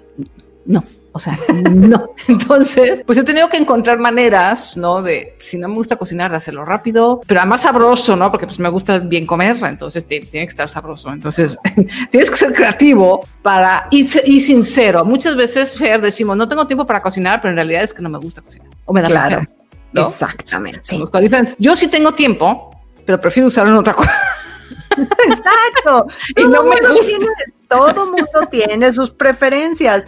no, 0.66 0.84
o 1.12 1.18
sea, 1.18 1.38
no. 1.70 2.14
Entonces, 2.28 3.02
pues 3.06 3.18
he 3.18 3.22
tenido 3.22 3.48
que 3.48 3.58
encontrar 3.58 3.98
maneras, 3.98 4.76
¿no? 4.76 5.02
De, 5.02 5.36
si 5.40 5.58
no 5.58 5.68
me 5.68 5.74
gusta 5.74 5.96
cocinar, 5.96 6.30
de 6.30 6.38
hacerlo 6.38 6.64
rápido, 6.64 7.20
pero 7.26 7.40
además 7.40 7.62
sabroso, 7.62 8.16
¿no? 8.16 8.30
Porque 8.30 8.46
pues 8.46 8.58
me 8.58 8.70
gusta 8.70 8.98
bien 8.98 9.26
comer, 9.26 9.56
entonces 9.62 10.06
tiene 10.06 10.26
que 10.26 10.42
estar 10.42 10.68
sabroso. 10.68 11.10
Entonces, 11.10 11.58
tienes 12.10 12.30
que 12.30 12.36
ser 12.36 12.52
creativo 12.52 13.26
para 13.42 13.88
y, 13.90 14.08
y 14.24 14.40
sincero. 14.40 15.04
Muchas 15.04 15.36
veces, 15.36 15.76
Fer, 15.76 16.00
decimos, 16.00 16.36
no 16.36 16.48
tengo 16.48 16.66
tiempo 16.66 16.86
para 16.86 17.02
cocinar, 17.02 17.40
pero 17.40 17.50
en 17.50 17.56
realidad 17.56 17.82
es 17.82 17.92
que 17.92 18.02
no 18.02 18.08
me 18.08 18.18
gusta 18.18 18.40
cocinar. 18.40 18.68
O 18.86 18.92
me 18.92 19.02
da 19.02 19.08
claro. 19.08 19.42
Exactamente. 19.94 20.96
Yo 21.58 21.76
sí 21.76 21.88
tengo 21.88 22.12
tiempo, 22.12 22.70
pero 23.04 23.20
prefiero 23.20 23.48
usarlo 23.48 23.72
en 23.72 23.78
otra 23.78 23.92
cosa. 23.94 24.14
Exacto. 25.28 26.06
y 26.36 26.44
no 26.44 26.64
me 26.64 26.76
gusta 26.94 27.16
todo 27.72 28.06
mundo 28.06 28.48
tiene 28.50 28.92
sus 28.92 29.10
preferencias. 29.10 30.06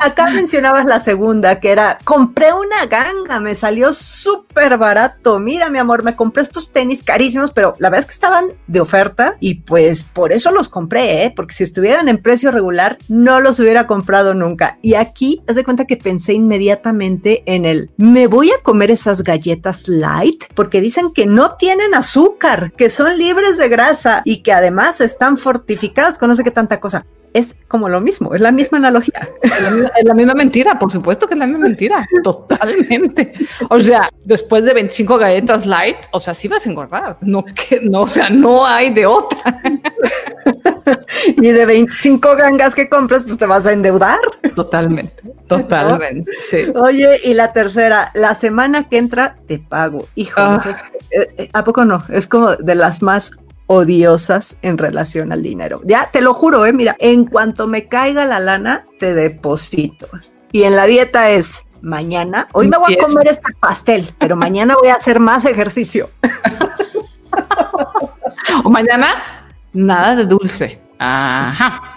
acá 0.00 0.30
mencionabas 0.30 0.84
la 0.86 1.00
segunda, 1.00 1.60
que 1.60 1.70
era, 1.70 1.98
compré 2.04 2.52
una 2.52 2.86
ganga, 2.86 3.40
me 3.40 3.54
salió 3.54 3.92
súper 3.92 4.78
barato. 4.78 5.38
Mira, 5.38 5.70
mi 5.70 5.78
amor, 5.78 6.02
me 6.02 6.16
compré 6.16 6.42
estos 6.42 6.72
tenis 6.72 7.02
carísimos, 7.02 7.52
pero 7.52 7.74
la 7.78 7.88
verdad 7.88 8.00
es 8.00 8.06
que 8.06 8.14
estaban 8.14 8.46
de 8.66 8.80
oferta 8.80 9.36
y 9.40 9.56
pues 9.56 10.04
por 10.04 10.32
eso 10.32 10.50
los 10.50 10.68
compré, 10.68 11.24
¿eh? 11.24 11.32
porque 11.34 11.54
si 11.54 11.62
estuvieran 11.62 12.08
en 12.08 12.18
precio 12.18 12.50
regular, 12.50 12.98
no 13.08 13.40
los 13.40 13.60
hubiera 13.60 13.86
comprado 13.86 14.34
nunca. 14.34 14.78
Y 14.82 14.94
aquí, 14.94 15.42
haz 15.46 15.56
de 15.56 15.64
cuenta 15.64 15.84
que 15.84 15.96
pensé 15.96 16.32
inmediatamente 16.32 17.42
en 17.46 17.64
el, 17.64 17.90
me 17.96 18.26
voy 18.26 18.50
a 18.50 18.62
comer 18.62 18.90
esas 18.90 19.22
galletas 19.22 19.88
light, 19.88 20.44
porque 20.54 20.80
dicen 20.80 21.12
que 21.12 21.26
no 21.26 21.56
tienen 21.56 21.94
azúcar, 21.94 22.72
que 22.72 22.90
son 22.90 23.16
libres 23.18 23.58
de 23.58 23.68
grasa 23.68 24.22
y 24.24 24.42
que 24.42 24.52
además 24.52 25.00
están 25.00 25.36
fortificadas 25.36 26.18
con 26.18 26.30
que 26.44 26.50
tanta 26.50 26.80
cosa. 26.80 27.06
Es 27.32 27.54
como 27.68 27.88
lo 27.88 28.00
mismo, 28.00 28.34
es 28.34 28.40
la 28.40 28.50
misma 28.50 28.78
analogía. 28.78 29.28
Es 29.42 30.04
la 30.04 30.14
misma, 30.14 30.34
mentira, 30.34 30.78
por 30.78 30.90
supuesto 30.90 31.28
que 31.28 31.34
es 31.34 31.38
la 31.38 31.46
misma 31.46 31.68
mentira, 31.68 32.08
totalmente. 32.24 33.32
O 33.68 33.78
sea, 33.78 34.08
después 34.24 34.64
de 34.64 34.74
25 34.74 35.16
galletas 35.16 35.64
light, 35.64 35.96
o 36.10 36.18
sea, 36.18 36.34
sí 36.34 36.48
vas 36.48 36.66
a 36.66 36.70
engordar, 36.70 37.18
no 37.20 37.44
que 37.44 37.80
no, 37.82 38.02
o 38.02 38.08
sea, 38.08 38.30
no 38.30 38.66
hay 38.66 38.90
de 38.90 39.06
otra. 39.06 39.62
y 41.36 41.48
de 41.48 41.66
25 41.66 42.36
gangas 42.36 42.74
que 42.74 42.88
compras, 42.88 43.22
pues 43.22 43.38
te 43.38 43.46
vas 43.46 43.64
a 43.66 43.72
endeudar. 43.72 44.18
Totalmente, 44.56 45.22
totalmente. 45.46 46.30
Oye, 46.74 47.20
y 47.24 47.34
la 47.34 47.52
tercera, 47.52 48.10
la 48.14 48.34
semana 48.34 48.88
que 48.88 48.98
entra 48.98 49.36
te 49.46 49.58
pago. 49.60 50.08
Hijo, 50.16 50.40
ah. 50.40 50.62
eh, 51.10 51.28
eh, 51.36 51.50
¿a 51.52 51.62
poco 51.62 51.84
no? 51.84 52.02
Es 52.08 52.26
como 52.26 52.56
de 52.56 52.74
las 52.74 53.02
más 53.02 53.32
odiosas 53.72 54.56
en 54.62 54.78
relación 54.78 55.30
al 55.30 55.44
dinero. 55.44 55.80
Ya 55.84 56.10
te 56.10 56.20
lo 56.20 56.34
juro, 56.34 56.66
eh, 56.66 56.72
mira, 56.72 56.96
en 56.98 57.24
cuanto 57.24 57.68
me 57.68 57.86
caiga 57.86 58.24
la 58.24 58.40
lana, 58.40 58.84
te 58.98 59.14
deposito. 59.14 60.08
Y 60.50 60.64
en 60.64 60.74
la 60.74 60.86
dieta 60.86 61.30
es 61.30 61.62
mañana, 61.80 62.48
hoy 62.52 62.66
me 62.66 62.76
voy 62.76 62.94
a 62.94 63.04
comer 63.04 63.28
este 63.28 63.54
pastel, 63.60 64.12
pero 64.18 64.34
mañana 64.34 64.74
voy 64.74 64.88
a 64.88 64.94
hacer 64.94 65.20
más 65.20 65.44
ejercicio. 65.44 66.10
o 68.64 68.70
mañana, 68.70 69.46
nada 69.72 70.16
de 70.16 70.24
dulce. 70.24 70.80
Ajá. 70.98 71.96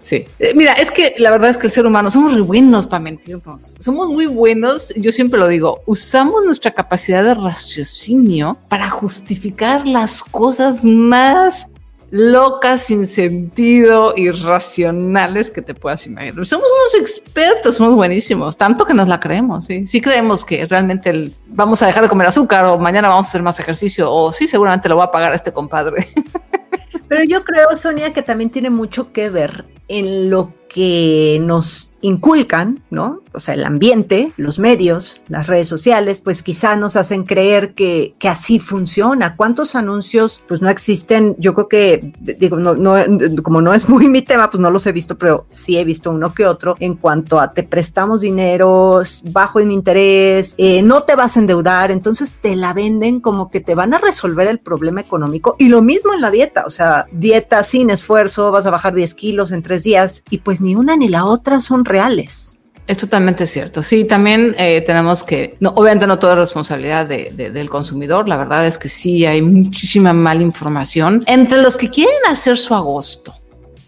Sí. 0.07 0.25
Eh, 0.39 0.53
mira, 0.55 0.75
es 0.75 0.93
que 0.93 1.17
la 1.19 1.33
verdad 1.33 1.51
es 1.51 1.59
que 1.59 1.67
el 1.67 1.73
ser 1.73 1.85
humano 1.85 2.13
somos 2.13 2.33
muy 2.33 2.43
buenos 2.43 2.87
para 2.87 3.01
mentirnos. 3.01 3.75
Somos 3.81 4.07
muy 4.07 4.27
buenos, 4.27 4.95
yo 4.95 5.11
siempre 5.11 5.37
lo 5.37 5.49
digo, 5.49 5.83
usamos 5.85 6.45
nuestra 6.45 6.71
capacidad 6.71 7.25
de 7.25 7.35
raciocinio 7.35 8.57
para 8.69 8.89
justificar 8.89 9.85
las 9.85 10.23
cosas 10.23 10.85
más 10.85 11.67
locas, 12.13 12.83
sin 12.83 13.09
sentido, 13.09 14.15
irracionales 14.17 15.51
que 15.51 15.61
te 15.61 15.75
puedas 15.75 16.07
imaginar. 16.07 16.47
Somos 16.47 16.69
unos 16.71 17.03
expertos, 17.03 17.75
somos 17.75 17.97
buenísimos, 17.97 18.57
tanto 18.57 18.85
que 18.85 18.95
nos 18.95 19.09
la 19.09 19.19
creemos, 19.19 19.67
¿sí? 19.67 19.89
Sí 19.89 20.01
creemos 20.01 20.45
que 20.45 20.67
realmente 20.67 21.33
vamos 21.49 21.83
a 21.83 21.87
dejar 21.89 22.05
de 22.05 22.09
comer 22.09 22.29
azúcar 22.29 22.65
o 22.67 22.79
mañana 22.79 23.09
vamos 23.09 23.27
a 23.27 23.31
hacer 23.31 23.43
más 23.43 23.59
ejercicio 23.59 24.09
o 24.09 24.33
sí, 24.33 24.47
seguramente 24.47 24.89
lo 24.89 24.99
va 24.99 25.05
a 25.07 25.11
pagar 25.11 25.35
este 25.35 25.51
compadre. 25.51 26.09
Pero 27.09 27.25
yo 27.25 27.45
creo, 27.45 27.77
Sonia, 27.77 28.13
que 28.13 28.23
también 28.23 28.51
tiene 28.51 28.71
mucho 28.71 29.13
que 29.13 29.31
ver 29.31 29.65
en 29.89 30.31
lo 30.31 30.53
que 30.77 31.39
nos 31.41 31.91
inculcan, 32.03 32.83
¿no? 32.91 33.23
O 33.33 33.41
sea, 33.41 33.55
el 33.55 33.65
ambiente, 33.65 34.33
los 34.37 34.59
medios, 34.59 35.23
las 35.29 35.47
redes 35.47 35.69
sociales, 35.69 36.21
pues 36.21 36.43
quizá 36.43 36.77
nos 36.77 36.97
hacen 36.97 37.25
creer 37.25 37.75
que, 37.75 38.15
así 38.29 38.59
funciona. 38.59 39.37
¿Cuántos 39.37 39.75
anuncios 39.75 40.43
pues 40.47 40.61
no 40.61 40.69
existen? 40.69 41.37
Yo 41.39 41.55
creo 41.55 41.69
que, 41.69 42.13
digo, 42.21 42.59
no, 42.59 42.75
no, 42.75 42.97
como 43.43 43.61
no 43.61 43.73
es 43.73 43.89
muy 43.89 44.09
mi 44.09 44.23
tema, 44.23 44.51
pues 44.51 44.61
no 44.61 44.71
los 44.71 44.87
he 44.87 44.93
visto, 44.93 45.17
pero 45.17 45.47
sí 45.49 45.79
he 45.79 45.85
visto 45.85 46.11
uno 46.11 46.35
que 46.35 46.45
otro 46.45 46.77
en 46.81 46.97
cuanto 46.97 47.41
a 47.41 47.51
te 47.51 47.63
prestamos 47.63 48.21
dinero 48.21 49.01
bajo 49.31 49.61
en 49.61 49.71
interés, 49.71 50.55
eh, 50.59 50.83
no 50.83 51.05
te 51.05 51.15
vas 51.15 51.37
a 51.37 51.41
endeudar, 51.41 51.91
entonces 51.91 52.35
te 52.41 52.57
la 52.57 52.73
venden 52.73 53.21
como 53.21 53.49
que 53.49 53.61
te 53.61 53.75
van 53.75 53.95
a 53.95 53.99
resolver 53.99 54.49
el 54.49 54.59
problema 54.59 55.01
económico 55.01 55.57
y 55.59 55.69
lo 55.69 55.83
mismo 55.83 56.13
en 56.13 56.21
la 56.21 56.31
dieta, 56.31 56.65
o 56.67 56.71
sea, 56.71 57.07
dieta 57.13 57.63
sin 57.63 57.91
esfuerzo, 57.91 58.51
vas 58.51 58.67
a 58.67 58.71
bajar 58.71 58.95
10 58.95 59.15
kilos 59.15 59.53
en 59.53 59.63
tres 59.63 59.83
días 59.83 60.23
y 60.31 60.39
pues 60.39 60.61
ni 60.67 60.75
una 60.75 60.97
ni 60.97 61.09
la 61.09 61.25
otra 61.25 61.61
son 61.61 61.85
reales. 61.85 62.59
Es 62.87 62.99
totalmente 62.99 63.47
cierto. 63.47 63.83
Sí, 63.83 64.05
también 64.05 64.55
eh, 64.59 64.81
tenemos 64.83 65.25
que, 65.25 65.57
no, 65.59 65.71
obviamente 65.71 66.07
no 66.07 66.21
toda 66.21 66.37
responsabilidad 66.37 67.07
de, 67.07 67.31
del 67.33 67.69
consumidor. 67.69 68.29
La 68.29 68.37
verdad 68.37 68.67
es 68.67 68.79
que 68.79 68.89
sí 68.89 69.27
hay 69.27 69.43
muchísima 69.43 70.13
mala 70.13 70.43
información 70.43 71.25
entre 71.27 71.61
los 71.63 71.77
que 71.77 71.91
quieren 71.91 72.21
hacer 72.29 72.59
su 72.59 72.75
agosto, 72.75 73.35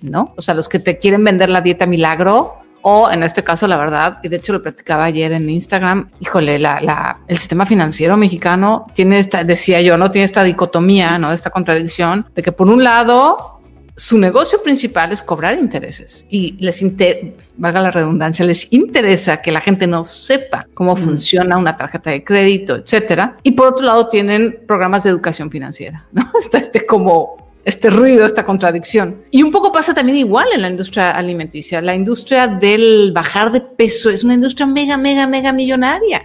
¿no? 0.02 0.34
O 0.36 0.42
sea, 0.42 0.54
los 0.54 0.68
que 0.68 0.80
te 0.80 0.98
quieren 0.98 1.22
vender 1.22 1.48
la 1.48 1.60
dieta 1.60 1.86
milagro 1.86 2.54
o 2.82 3.10
en 3.10 3.22
este 3.22 3.44
caso, 3.44 3.68
la 3.68 3.76
verdad, 3.76 4.18
y 4.22 4.28
de 4.28 4.36
hecho 4.36 4.52
lo 4.52 4.62
platicaba 4.62 5.04
ayer 5.04 5.30
en 5.32 5.48
Instagram, 5.48 6.10
híjole, 6.20 6.58
la, 6.58 7.18
el 7.28 7.38
sistema 7.38 7.66
financiero 7.66 8.16
mexicano 8.16 8.86
tiene 8.94 9.20
esta, 9.20 9.44
decía 9.44 9.80
yo, 9.80 9.96
no 9.96 10.10
tiene 10.10 10.24
esta 10.24 10.42
dicotomía, 10.42 11.18
¿no? 11.18 11.32
Esta 11.32 11.50
contradicción 11.50 12.26
de 12.34 12.42
que 12.42 12.50
por 12.50 12.68
un 12.68 12.82
lado 12.82 13.57
su 13.98 14.16
negocio 14.16 14.62
principal 14.62 15.10
es 15.10 15.24
cobrar 15.24 15.58
intereses 15.58 16.24
y 16.30 16.52
les 16.60 16.80
valga 17.56 17.82
la 17.82 17.90
redundancia, 17.90 18.44
les 18.44 18.72
interesa 18.72 19.42
que 19.42 19.50
la 19.50 19.60
gente 19.60 19.88
no 19.88 20.04
sepa 20.04 20.68
cómo 20.72 20.94
funciona 20.94 21.58
una 21.58 21.76
tarjeta 21.76 22.10
de 22.10 22.22
crédito, 22.22 22.76
etcétera. 22.76 23.36
Y 23.42 23.50
por 23.52 23.66
otro 23.66 23.84
lado 23.84 24.08
tienen 24.08 24.62
programas 24.68 25.02
de 25.02 25.10
educación 25.10 25.50
financiera, 25.50 26.06
¿no? 26.12 26.30
Está 26.38 26.58
este 26.58 26.86
como 26.86 27.50
este 27.64 27.90
ruido, 27.90 28.24
esta 28.24 28.44
contradicción. 28.44 29.24
Y 29.32 29.42
un 29.42 29.50
poco 29.50 29.72
pasa 29.72 29.92
también 29.92 30.18
igual 30.18 30.46
en 30.54 30.62
la 30.62 30.68
industria 30.68 31.10
alimenticia. 31.10 31.80
La 31.80 31.96
industria 31.96 32.46
del 32.46 33.10
bajar 33.12 33.50
de 33.50 33.60
peso 33.60 34.10
es 34.10 34.22
una 34.22 34.34
industria 34.34 34.66
mega, 34.68 34.96
mega, 34.96 35.26
mega 35.26 35.52
millonaria. 35.52 36.22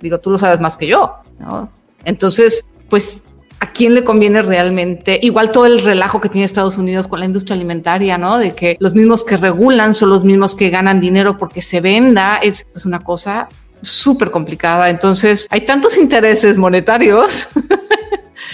Digo, 0.00 0.20
tú 0.20 0.30
lo 0.30 0.38
sabes 0.38 0.60
más 0.60 0.76
que 0.76 0.86
yo, 0.86 1.16
¿no? 1.40 1.72
Entonces, 2.04 2.64
pues 2.88 3.24
¿a 3.60 3.72
quién 3.72 3.94
le 3.94 4.02
conviene 4.02 4.42
realmente? 4.42 5.20
Igual 5.22 5.52
todo 5.52 5.66
el 5.66 5.84
relajo 5.84 6.20
que 6.20 6.30
tiene 6.30 6.46
Estados 6.46 6.78
Unidos 6.78 7.06
con 7.06 7.20
la 7.20 7.26
industria 7.26 7.54
alimentaria, 7.54 8.16
¿no? 8.18 8.38
De 8.38 8.54
que 8.54 8.76
los 8.80 8.94
mismos 8.94 9.22
que 9.22 9.36
regulan 9.36 9.94
son 9.94 10.08
los 10.08 10.24
mismos 10.24 10.56
que 10.56 10.70
ganan 10.70 10.98
dinero 10.98 11.38
porque 11.38 11.60
se 11.60 11.80
venda, 11.80 12.38
es, 12.42 12.66
una 12.84 13.00
cosa 13.00 13.48
súper 13.82 14.30
complicada. 14.30 14.88
Entonces, 14.88 15.46
hay 15.50 15.60
tantos 15.62 15.96
intereses 15.96 16.58
monetarios. 16.58 17.48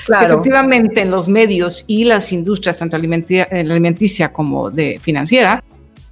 Claro. 0.04 0.34
efectivamente 0.34 1.00
en 1.00 1.10
los 1.10 1.26
medios 1.26 1.82
y 1.88 2.04
las 2.04 2.32
industrias, 2.32 2.76
tanto 2.76 2.94
alimenticia, 2.94 3.48
alimenticia 3.50 4.32
como 4.32 4.70
de 4.70 5.00
financiera, 5.02 5.64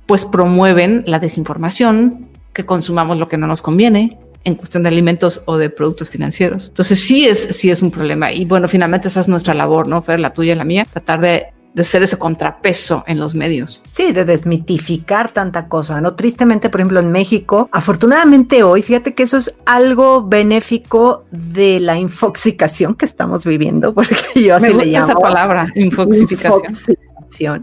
pues 0.07 0.25
promueven 0.25 1.05
la 1.07 1.21
desinformación, 1.21 2.27
que 2.53 2.67
consumamos 2.67 3.19
lo 3.19 3.29
que 3.29 3.39
no 3.39 3.47
nos 3.47 3.63
conviene, 3.63 4.19
en 4.45 4.55
cuestión 4.55 4.83
de 4.83 4.91
alimentos 4.91 5.43
o 5.47 5.57
de 5.57 5.71
productos 5.71 6.11
financieros. 6.11 6.69
Entonces 6.69 7.01
sí 7.01 7.27
es, 7.27 7.39
sí 7.41 7.71
es 7.71 7.83
un 7.83 7.91
problema. 7.91 8.33
Y 8.33 8.45
bueno, 8.45 8.69
finalmente 8.69 9.09
esa 9.09 9.21
es 9.21 9.29
nuestra 9.29 9.55
labor, 9.55 9.89
¿no? 9.89 10.03
Fer, 10.03 10.21
la 10.21 10.33
tuya 10.33 10.53
y 10.53 10.57
la 10.57 10.65
mía, 10.65 10.87
tratar 10.91 11.21
de 11.21 11.55
de 11.75 11.83
ser 11.83 12.05
ese 12.05 12.17
contrapeso 12.17 13.05
en 13.07 13.19
los 13.19 13.35
medios. 13.35 13.83
Sí, 13.91 14.13
de 14.13 14.25
desmitificar 14.25 15.33
tanta 15.33 15.69
cosa, 15.69 16.01
¿no? 16.01 16.15
Tristemente, 16.15 16.71
por 16.71 16.81
ejemplo, 16.81 17.01
en 17.01 17.11
México, 17.11 17.69
afortunadamente 17.73 18.63
hoy, 18.63 18.83
fíjate 18.83 19.15
que 19.15 19.25
eso 19.25 19.37
es 19.37 19.57
algo 19.67 20.23
benéfico 20.23 21.25
de 21.33 21.81
la 21.81 21.99
infoxicación 21.99 22.95
que 22.95 23.05
estamos 23.05 23.45
viviendo, 23.45 23.93
porque 23.95 24.17
yo 24.37 24.55
así 24.55 24.73
Me 24.73 24.85
le 24.85 24.93
llamo. 24.93 25.07
esa 25.07 25.17
palabra, 25.17 25.67
infoxificación 25.75 26.63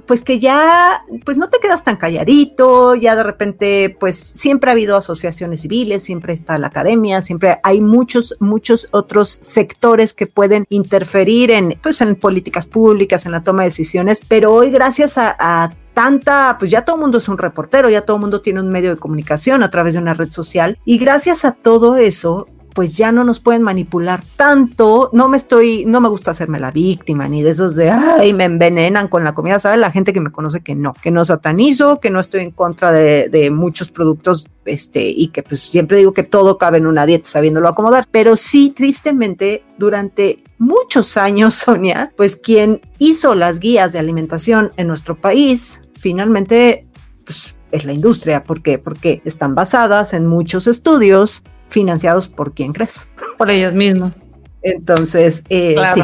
pues 0.06 0.24
que 0.24 0.40
ya, 0.40 1.04
pues 1.26 1.38
no 1.38 1.50
te 1.50 1.60
quedas 1.60 1.84
tan 1.84 1.98
calladito, 1.98 2.96
ya 2.96 3.16
de 3.16 3.24
repente, 3.24 3.96
pues 4.00 4.18
siempre 4.18 4.70
ha 4.70 4.74
habido 4.74 4.98
asociaciones 4.98 5.62
civiles, 5.62 6.04
siempre 6.04 6.34
está 6.34 6.58
la 6.58 6.68
academia, 6.68 7.22
siempre 7.22 7.60
hay 7.64 7.82
muchos, 7.82 8.36
muchos 8.40 8.88
otros 8.92 9.38
sectores 9.42 10.14
que 10.14 10.28
pueden 10.28 10.66
interferir 10.70 11.52
en, 11.52 11.78
pues 11.82 12.02
en 12.02 12.16
políticas 12.16 12.66
públicas, 12.66 13.26
en 13.26 13.32
la 13.32 13.44
toma 13.44 13.64
de 13.64 13.70
decisiones, 13.70 14.24
pero 14.28 14.54
hoy 14.54 14.72
gracias 14.72 15.18
a, 15.18 15.72
tanta, 15.94 16.56
pues 16.58 16.72
ya 16.72 16.86
todo 16.86 16.96
el 16.96 17.02
mundo 17.02 17.18
es 17.18 17.28
un 17.28 17.38
reportero, 17.38 17.90
ya 17.90 18.02
todo 18.02 18.16
el 18.16 18.22
mundo 18.22 18.40
tiene 18.40 18.62
un 18.62 18.70
medio 18.70 18.92
de 18.92 18.96
comunicación 18.96 19.62
a 19.62 19.70
través 19.70 19.96
de 19.96 20.00
una 20.00 20.14
red 20.14 20.32
social 20.32 20.78
y 20.86 20.98
gracias 20.98 21.44
a 21.44 21.52
todo 21.52 21.98
eso 21.98 22.48
pues 22.74 22.98
ya 22.98 23.12
no 23.12 23.24
nos 23.24 23.40
pueden 23.40 23.62
manipular 23.62 24.24
tanto. 24.36 25.10
No 25.14 25.28
me 25.28 25.38
estoy, 25.38 25.86
no 25.86 26.02
me 26.02 26.10
gusta 26.10 26.32
hacerme 26.32 26.60
la 26.60 26.72
víctima, 26.72 27.28
ni 27.28 27.44
de 27.44 27.50
esos 27.50 27.76
de, 27.76 27.90
ay, 27.90 28.34
me 28.34 28.46
envenenan 28.46 29.08
con 29.08 29.24
la 29.24 29.34
comida. 29.34 29.60
Sabe 29.60 29.78
la 29.78 29.92
gente 29.92 30.14
que 30.14 30.22
me 30.22 30.32
conoce 30.32 30.62
que 30.62 30.76
no, 30.76 30.94
que 30.94 31.12
no 31.12 31.26
satanizo, 31.26 32.00
que 32.00 32.10
no 32.10 32.20
estoy 32.20 32.42
en 32.42 32.52
contra 32.52 32.92
de, 32.92 33.52
muchos 33.52 33.92
productos, 33.92 34.48
este, 34.66 35.10
y 35.10 35.28
que 35.30 35.44
pues 35.44 35.60
siempre 35.62 35.98
digo 35.98 36.14
que 36.14 36.24
todo 36.24 36.58
cabe 36.58 36.78
en 36.78 36.86
una 36.86 37.06
dieta 37.06 37.30
sabiéndolo 37.30 37.68
acomodar. 37.68 38.08
Pero 38.12 38.36
sí, 38.36 38.72
tristemente, 38.76 39.64
durante 39.78 40.44
muchos 40.58 41.18
años, 41.18 41.54
Sonia, 41.56 42.14
pues 42.16 42.36
quien 42.36 42.82
hizo 43.00 43.36
las 43.36 43.60
guías 43.60 43.94
de 43.94 44.00
alimentación 44.00 44.72
en 44.78 44.88
nuestro 44.88 45.18
país, 45.18 45.82
finalmente, 46.00 46.88
pues 47.26 47.56
es 47.72 47.86
la 47.86 47.94
industria. 47.94 48.44
¿Por 48.44 48.62
qué? 48.62 48.78
Porque 48.78 49.22
están 49.26 49.56
basadas 49.56 50.14
en 50.14 50.28
muchos 50.28 50.68
estudios 50.68 51.44
financiados 51.72 52.28
por 52.28 52.54
quién 52.54 52.74
crees. 52.74 53.08
Por 53.38 53.50
ellos 53.50 53.74
mismos. 53.74 54.14
Entonces, 54.62 55.44
eh, 55.50 55.76
sí. 55.96 56.02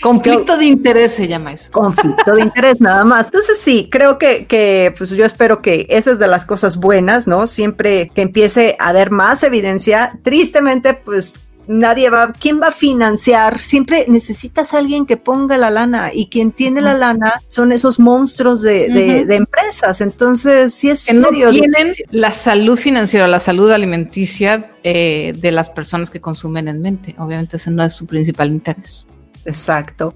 Conflicto 0.00 0.56
de 0.56 0.64
interés 0.64 1.12
se 1.12 1.28
llama 1.28 1.52
eso. 1.52 1.70
Conflicto 1.72 2.34
de 2.34 2.40
interés, 2.44 2.80
nada 2.80 3.04
más. 3.04 3.26
Entonces 3.26 3.58
sí, 3.58 3.88
creo 3.90 4.18
que, 4.18 4.46
que, 4.46 4.94
pues 4.96 5.10
yo 5.10 5.26
espero 5.26 5.60
que 5.60 5.86
esa 5.90 6.12
es 6.12 6.18
de 6.18 6.26
las 6.26 6.46
cosas 6.46 6.78
buenas, 6.78 7.26
¿no? 7.26 7.46
Siempre 7.46 8.10
que 8.14 8.22
empiece 8.22 8.76
a 8.78 8.88
haber 8.88 9.10
más 9.10 9.42
evidencia, 9.42 10.18
tristemente, 10.22 10.94
pues 10.94 11.34
nadie 11.70 12.10
va, 12.10 12.32
¿quién 12.32 12.60
va 12.60 12.68
a 12.68 12.72
financiar? 12.72 13.58
Siempre 13.58 14.04
necesitas 14.08 14.74
a 14.74 14.78
alguien 14.78 15.06
que 15.06 15.16
ponga 15.16 15.56
la 15.56 15.70
lana 15.70 16.10
y 16.12 16.26
quien 16.28 16.50
tiene 16.50 16.80
la 16.80 16.94
lana 16.94 17.34
son 17.46 17.70
esos 17.70 18.00
monstruos 18.00 18.62
de, 18.62 18.86
empresas. 19.28 20.00
Entonces, 20.00 20.74
sí 20.74 20.90
es 20.90 21.06
que 21.06 21.14
no 21.14 21.28
tienen 21.28 21.92
la 22.10 22.32
salud 22.32 22.76
financiera, 22.76 23.28
la 23.28 23.38
salud 23.38 23.70
alimenticia 23.70 24.72
eh, 24.82 25.32
de 25.36 25.52
las 25.52 25.68
personas 25.68 26.10
que 26.10 26.20
consumen 26.20 26.66
en 26.66 26.82
mente. 26.82 27.14
Obviamente 27.18 27.56
ese 27.56 27.70
no 27.70 27.84
es 27.84 27.94
su 27.94 28.06
principal 28.06 28.50
interés. 28.50 29.06
Exacto. 29.44 30.14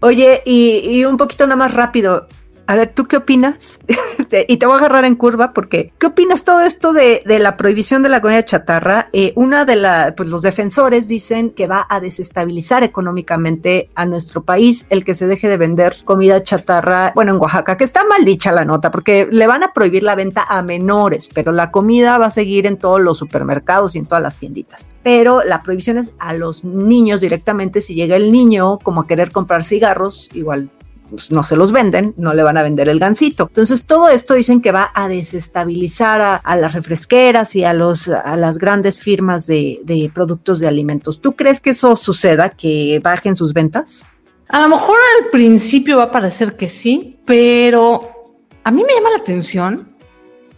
Oye, 0.00 0.42
y, 0.44 0.78
y 0.84 1.04
un 1.04 1.16
poquito 1.16 1.44
nada 1.44 1.56
más 1.56 1.74
rápido, 1.74 2.28
a 2.66 2.76
ver, 2.76 2.92
¿tú 2.94 3.04
qué 3.04 3.16
opinas? 3.16 3.78
y 4.48 4.56
te 4.56 4.66
voy 4.66 4.74
a 4.74 4.78
agarrar 4.78 5.04
en 5.04 5.14
curva 5.14 5.52
porque, 5.52 5.92
¿qué 5.98 6.06
opinas 6.06 6.44
todo 6.44 6.60
esto 6.60 6.92
de, 6.92 7.22
la 7.24 7.56
prohibición 7.56 8.02
de 8.02 8.08
la 8.08 8.20
comida 8.20 8.44
chatarra? 8.44 9.08
Eh, 9.12 9.32
una 9.36 9.64
de 9.64 9.76
las, 9.76 10.12
pues 10.12 10.28
los 10.28 10.42
defensores 10.42 11.08
dicen 11.08 11.50
que 11.50 11.66
va 11.66 11.86
a 11.88 12.00
desestabilizar 12.00 12.82
económicamente 12.82 13.90
a 13.94 14.04
nuestro 14.04 14.42
país 14.42 14.86
el 14.90 15.04
que 15.04 15.14
se 15.14 15.26
deje 15.26 15.48
de 15.48 15.56
vender 15.56 15.96
comida 16.04 16.42
chatarra, 16.42 17.12
bueno, 17.14 17.34
en 17.34 17.40
Oaxaca, 17.40 17.76
que 17.76 17.84
está 17.84 18.04
mal 18.04 18.24
dicha 18.24 18.52
la 18.52 18.64
nota, 18.64 18.90
porque 18.90 19.28
le 19.30 19.46
van 19.46 19.62
a 19.62 19.72
prohibir 19.72 20.02
la 20.02 20.14
venta 20.14 20.44
a 20.48 20.62
menores, 20.62 21.28
pero 21.32 21.52
la 21.52 21.70
comida 21.70 22.18
va 22.18 22.26
a 22.26 22.30
seguir 22.30 22.66
en 22.66 22.78
todos 22.78 23.00
los 23.00 23.18
supermercados 23.18 23.94
y 23.94 23.98
en 23.98 24.06
todas 24.06 24.22
las 24.22 24.36
tienditas. 24.36 24.90
Pero 25.02 25.44
la 25.44 25.62
prohibición 25.62 25.98
es 25.98 26.12
a 26.18 26.34
los 26.34 26.64
niños 26.64 27.20
directamente, 27.20 27.80
si 27.80 27.94
llega 27.94 28.16
el 28.16 28.32
niño 28.32 28.78
como 28.82 29.02
a 29.02 29.06
querer 29.06 29.30
comprar 29.30 29.62
cigarros, 29.62 30.30
igual 30.34 30.70
pues, 31.10 31.30
no 31.30 31.44
se 31.44 31.56
los 31.56 31.72
venden, 31.72 32.14
no 32.16 32.34
le 32.34 32.42
van 32.42 32.56
a 32.56 32.62
vender 32.62 32.88
el 32.88 32.98
gansito. 32.98 33.44
Entonces, 33.48 33.86
todo 33.86 34.08
esto 34.08 34.34
dicen 34.34 34.60
que 34.60 34.72
va 34.72 34.90
a 34.94 35.08
desestabilizar 35.08 36.40
a, 36.42 36.56
las 36.56 36.72
refresqueras 36.72 37.54
y 37.56 37.64
a, 37.64 37.72
los, 37.72 38.08
a 38.08 38.36
las 38.36 38.58
grandes 38.58 38.98
firmas 38.98 39.46
de, 39.46 39.80
de 39.84 40.10
productos 40.12 40.60
de 40.60 40.68
alimentos. 40.68 41.20
¿Tú 41.20 41.32
crees 41.36 41.60
que 41.60 41.70
eso 41.70 41.96
suceda, 41.96 42.50
que 42.50 43.00
bajen 43.02 43.36
sus 43.36 43.52
ventas? 43.52 44.06
A 44.48 44.62
lo 44.62 44.68
mejor 44.68 44.96
al 45.22 45.30
principio 45.30 45.98
va 45.98 46.04
a 46.04 46.10
parecer 46.10 46.56
que 46.56 46.68
sí, 46.68 47.18
pero 47.24 48.34
a 48.64 48.70
mí 48.70 48.82
me 48.84 48.94
llama 48.94 49.10
la 49.10 49.18
atención. 49.18 49.88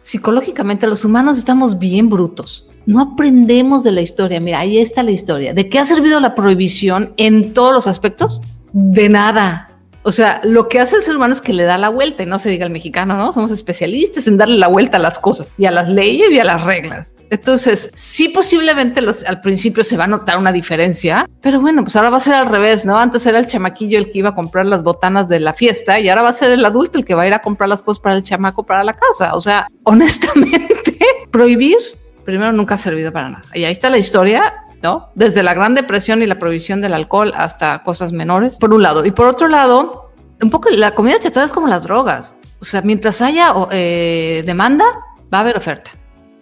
Psicológicamente, 0.02 0.86
los 0.86 1.04
humanos 1.04 1.38
estamos 1.38 1.78
bien 1.78 2.08
brutos. 2.08 2.66
No 2.86 3.00
aprendemos 3.00 3.84
de 3.84 3.92
la 3.92 4.00
historia. 4.00 4.40
Mira, 4.40 4.60
ahí 4.60 4.78
está 4.78 5.02
la 5.02 5.10
historia. 5.10 5.52
¿De 5.52 5.68
qué 5.68 5.78
ha 5.78 5.84
servido 5.84 6.20
la 6.20 6.34
prohibición 6.34 7.12
en 7.18 7.52
todos 7.52 7.74
los 7.74 7.86
aspectos? 7.86 8.40
De 8.72 9.10
nada 9.10 9.68
O 10.02 10.12
sea, 10.12 10.40
lo 10.44 10.68
que 10.68 10.80
hace 10.80 10.96
el 10.96 11.02
ser 11.02 11.16
humano 11.16 11.34
es 11.34 11.40
que 11.40 11.52
le 11.52 11.64
da 11.64 11.76
la 11.76 11.88
vuelta 11.88 12.22
y 12.22 12.26
no 12.26 12.38
se 12.38 12.50
diga 12.50 12.64
el 12.64 12.72
mexicano, 12.72 13.16
¿no? 13.16 13.32
Somos 13.32 13.50
especialistas 13.50 14.26
en 14.26 14.36
darle 14.36 14.56
la 14.56 14.68
vuelta 14.68 14.96
a 14.96 15.00
las 15.00 15.18
cosas 15.18 15.48
y 15.58 15.66
a 15.66 15.70
las 15.70 15.88
leyes 15.88 16.30
y 16.30 16.38
a 16.38 16.44
las 16.44 16.62
reglas. 16.64 17.12
Entonces, 17.30 17.90
sí, 17.94 18.28
posiblemente 18.30 19.02
los, 19.02 19.24
al 19.24 19.40
principio 19.40 19.84
se 19.84 19.96
va 19.96 20.04
a 20.04 20.06
notar 20.06 20.38
una 20.38 20.50
diferencia, 20.50 21.28
pero 21.42 21.60
bueno, 21.60 21.82
pues 21.82 21.94
ahora 21.96 22.10
va 22.10 22.16
a 22.16 22.20
ser 22.20 22.34
al 22.34 22.48
revés, 22.48 22.86
¿no? 22.86 22.96
Antes 22.98 23.26
era 23.26 23.38
el 23.38 23.46
chamaquillo 23.46 23.98
el 23.98 24.10
que 24.10 24.20
iba 24.20 24.30
a 24.30 24.34
comprar 24.34 24.64
las 24.64 24.82
botanas 24.82 25.28
de 25.28 25.40
la 25.40 25.52
fiesta 25.52 26.00
y 26.00 26.08
ahora 26.08 26.22
va 26.22 26.30
a 26.30 26.32
ser 26.32 26.52
el 26.52 26.64
adulto 26.64 26.98
el 26.98 27.04
que 27.04 27.14
va 27.14 27.22
a 27.22 27.26
ir 27.26 27.34
a 27.34 27.40
comprar 27.40 27.68
las 27.68 27.82
cosas 27.82 28.00
para 28.00 28.16
el 28.16 28.22
chamaco 28.22 28.64
para 28.64 28.82
la 28.84 28.94
casa. 28.94 29.34
O 29.34 29.40
sea, 29.40 29.66
honestamente, 29.84 30.96
prohibir 31.30 31.76
primero 32.24 32.52
nunca 32.52 32.74
ha 32.74 32.78
servido 32.78 33.12
para 33.12 33.30
nada. 33.30 33.44
Y 33.54 33.64
ahí 33.64 33.72
está 33.72 33.88
la 33.90 33.98
historia 33.98 34.64
¿no? 34.82 35.10
Desde 35.14 35.42
la 35.42 35.54
Gran 35.54 35.74
Depresión 35.74 36.22
y 36.22 36.26
la 36.26 36.38
prohibición 36.38 36.80
del 36.80 36.94
alcohol 36.94 37.32
hasta 37.36 37.82
cosas 37.82 38.12
menores, 38.12 38.56
por 38.56 38.72
un 38.72 38.82
lado. 38.82 39.04
Y 39.04 39.10
por 39.10 39.26
otro 39.26 39.48
lado, 39.48 40.10
un 40.40 40.50
poco 40.50 40.70
la 40.70 40.92
comida 40.92 41.18
chatarra 41.18 41.46
es 41.46 41.52
como 41.52 41.68
las 41.68 41.82
drogas. 41.82 42.34
O 42.60 42.64
sea, 42.64 42.82
mientras 42.82 43.20
haya 43.22 43.54
eh, 43.70 44.42
demanda, 44.46 44.84
va 45.32 45.38
a 45.38 45.40
haber 45.40 45.56
oferta. 45.56 45.90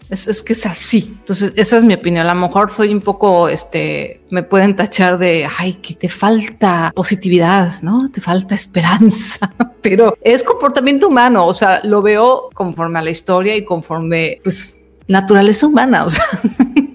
Es, 0.09 0.29
es, 0.29 0.42
que 0.42 0.53
es 0.53 0.64
así. 0.66 1.16
Entonces, 1.18 1.53
esa 1.57 1.79
es 1.79 1.85
mi 1.85 1.94
opinión. 1.94 2.27
A 2.27 2.35
lo 2.35 2.40
mejor 2.40 2.70
soy 2.70 2.92
un 2.94 3.01
poco, 3.01 3.49
este, 3.49 4.22
me 4.31 4.44
pueden 4.44 4.77
tachar 4.77 5.18
de, 5.18 5.49
ay, 5.59 5.75
que 5.75 5.94
te 5.94 6.09
falta 6.09 6.92
positividad, 6.94 7.83
¿no? 7.83 8.09
Te 8.11 8.20
falta 8.20 8.55
esperanza. 8.55 9.51
Pero 9.83 10.16
es 10.22 10.44
comportamiento 10.44 11.09
humano. 11.09 11.46
O 11.46 11.55
sea, 11.55 11.81
lo 11.83 12.03
veo 12.03 12.49
conforme 12.55 13.01
a 13.01 13.03
la 13.03 13.11
historia 13.11 13.57
y 13.57 13.64
conforme, 13.64 14.40
pues, 14.44 14.81
naturaleza 15.09 15.66
humana. 15.66 16.05
O 16.05 16.11
sea, 16.11 16.25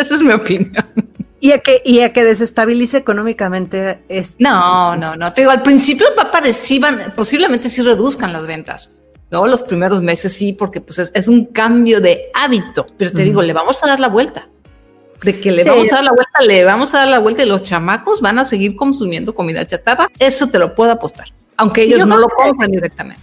esa 0.00 0.14
es 0.14 0.20
mi 0.20 0.32
opinión. 0.32 0.72
Y 1.42 1.52
a 1.52 1.58
que, 1.58 1.82
y 1.84 2.00
a 2.00 2.12
que 2.12 2.22
desestabilice 2.22 2.98
económicamente 2.98 4.02
es. 4.08 4.36
No, 4.38 4.94
no, 4.96 5.16
no. 5.16 5.32
Te 5.32 5.40
digo, 5.40 5.50
al 5.50 5.62
principio 5.62 6.06
parecían, 6.30 7.14
posiblemente 7.16 7.70
sí 7.70 7.80
reduzcan 7.80 8.32
las 8.32 8.46
ventas. 8.46 8.90
Luego 9.30 9.46
los 9.46 9.62
primeros 9.62 10.02
meses 10.02 10.32
sí, 10.32 10.52
porque 10.52 10.80
pues 10.80 10.98
es, 10.98 11.28
un 11.28 11.46
cambio 11.46 12.00
de 12.00 12.30
hábito. 12.34 12.86
Pero 12.98 13.12
te 13.12 13.22
digo, 13.22 13.40
le 13.42 13.52
vamos 13.52 13.82
a 13.82 13.86
dar 13.86 14.00
la 14.00 14.08
vuelta. 14.08 14.48
De 15.22 15.38
que 15.38 15.52
le 15.52 15.64
vamos 15.64 15.92
a 15.92 15.96
dar 15.96 16.04
la 16.04 16.12
vuelta, 16.12 16.40
le 16.46 16.64
vamos 16.64 16.94
a 16.94 16.98
dar 16.98 17.08
la 17.08 17.18
vuelta 17.18 17.42
y 17.42 17.46
los 17.46 17.62
chamacos 17.62 18.20
van 18.20 18.38
a 18.38 18.44
seguir 18.44 18.74
consumiendo 18.76 19.34
comida 19.34 19.66
chatarra. 19.66 20.08
Eso 20.18 20.48
te 20.48 20.58
lo 20.58 20.74
puedo 20.74 20.90
apostar. 20.90 21.28
Aunque 21.56 21.82
ellos 21.82 22.06
no 22.06 22.18
lo 22.18 22.28
compren 22.28 22.72
directamente. 22.72 23.22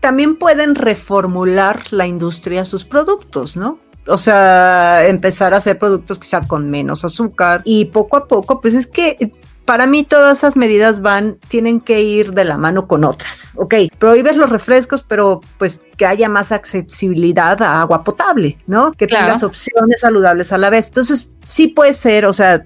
También 0.00 0.36
pueden 0.36 0.74
reformular 0.74 1.82
la 1.90 2.06
industria 2.06 2.64
sus 2.64 2.84
productos, 2.84 3.56
¿no? 3.56 3.78
O 4.08 4.18
sea, 4.18 5.06
empezar 5.06 5.54
a 5.54 5.58
hacer 5.58 5.78
productos 5.78 6.18
quizá 6.18 6.40
con 6.46 6.70
menos 6.70 7.04
azúcar 7.04 7.62
y 7.64 7.86
poco 7.86 8.16
a 8.16 8.26
poco, 8.26 8.60
pues 8.60 8.74
es 8.74 8.86
que 8.86 9.32
para 9.68 9.86
mí 9.86 10.02
todas 10.02 10.38
esas 10.38 10.56
medidas 10.56 11.02
van, 11.02 11.36
tienen 11.48 11.80
que 11.80 12.00
ir 12.00 12.32
de 12.32 12.44
la 12.44 12.56
mano 12.56 12.88
con 12.88 13.04
otras. 13.04 13.52
Ok, 13.54 13.74
prohíbes 13.98 14.36
los 14.36 14.48
refrescos, 14.48 15.02
pero 15.02 15.42
pues 15.58 15.82
que 15.98 16.06
haya 16.06 16.30
más 16.30 16.52
accesibilidad 16.52 17.60
a 17.60 17.82
agua 17.82 18.02
potable, 18.02 18.56
¿no? 18.66 18.92
Que 18.92 19.06
tengas 19.06 19.42
opciones 19.42 20.00
saludables 20.00 20.54
a 20.54 20.58
la 20.58 20.70
vez. 20.70 20.88
Entonces, 20.88 21.30
sí 21.48 21.68
puede 21.68 21.94
ser, 21.94 22.26
o 22.26 22.32
sea, 22.32 22.62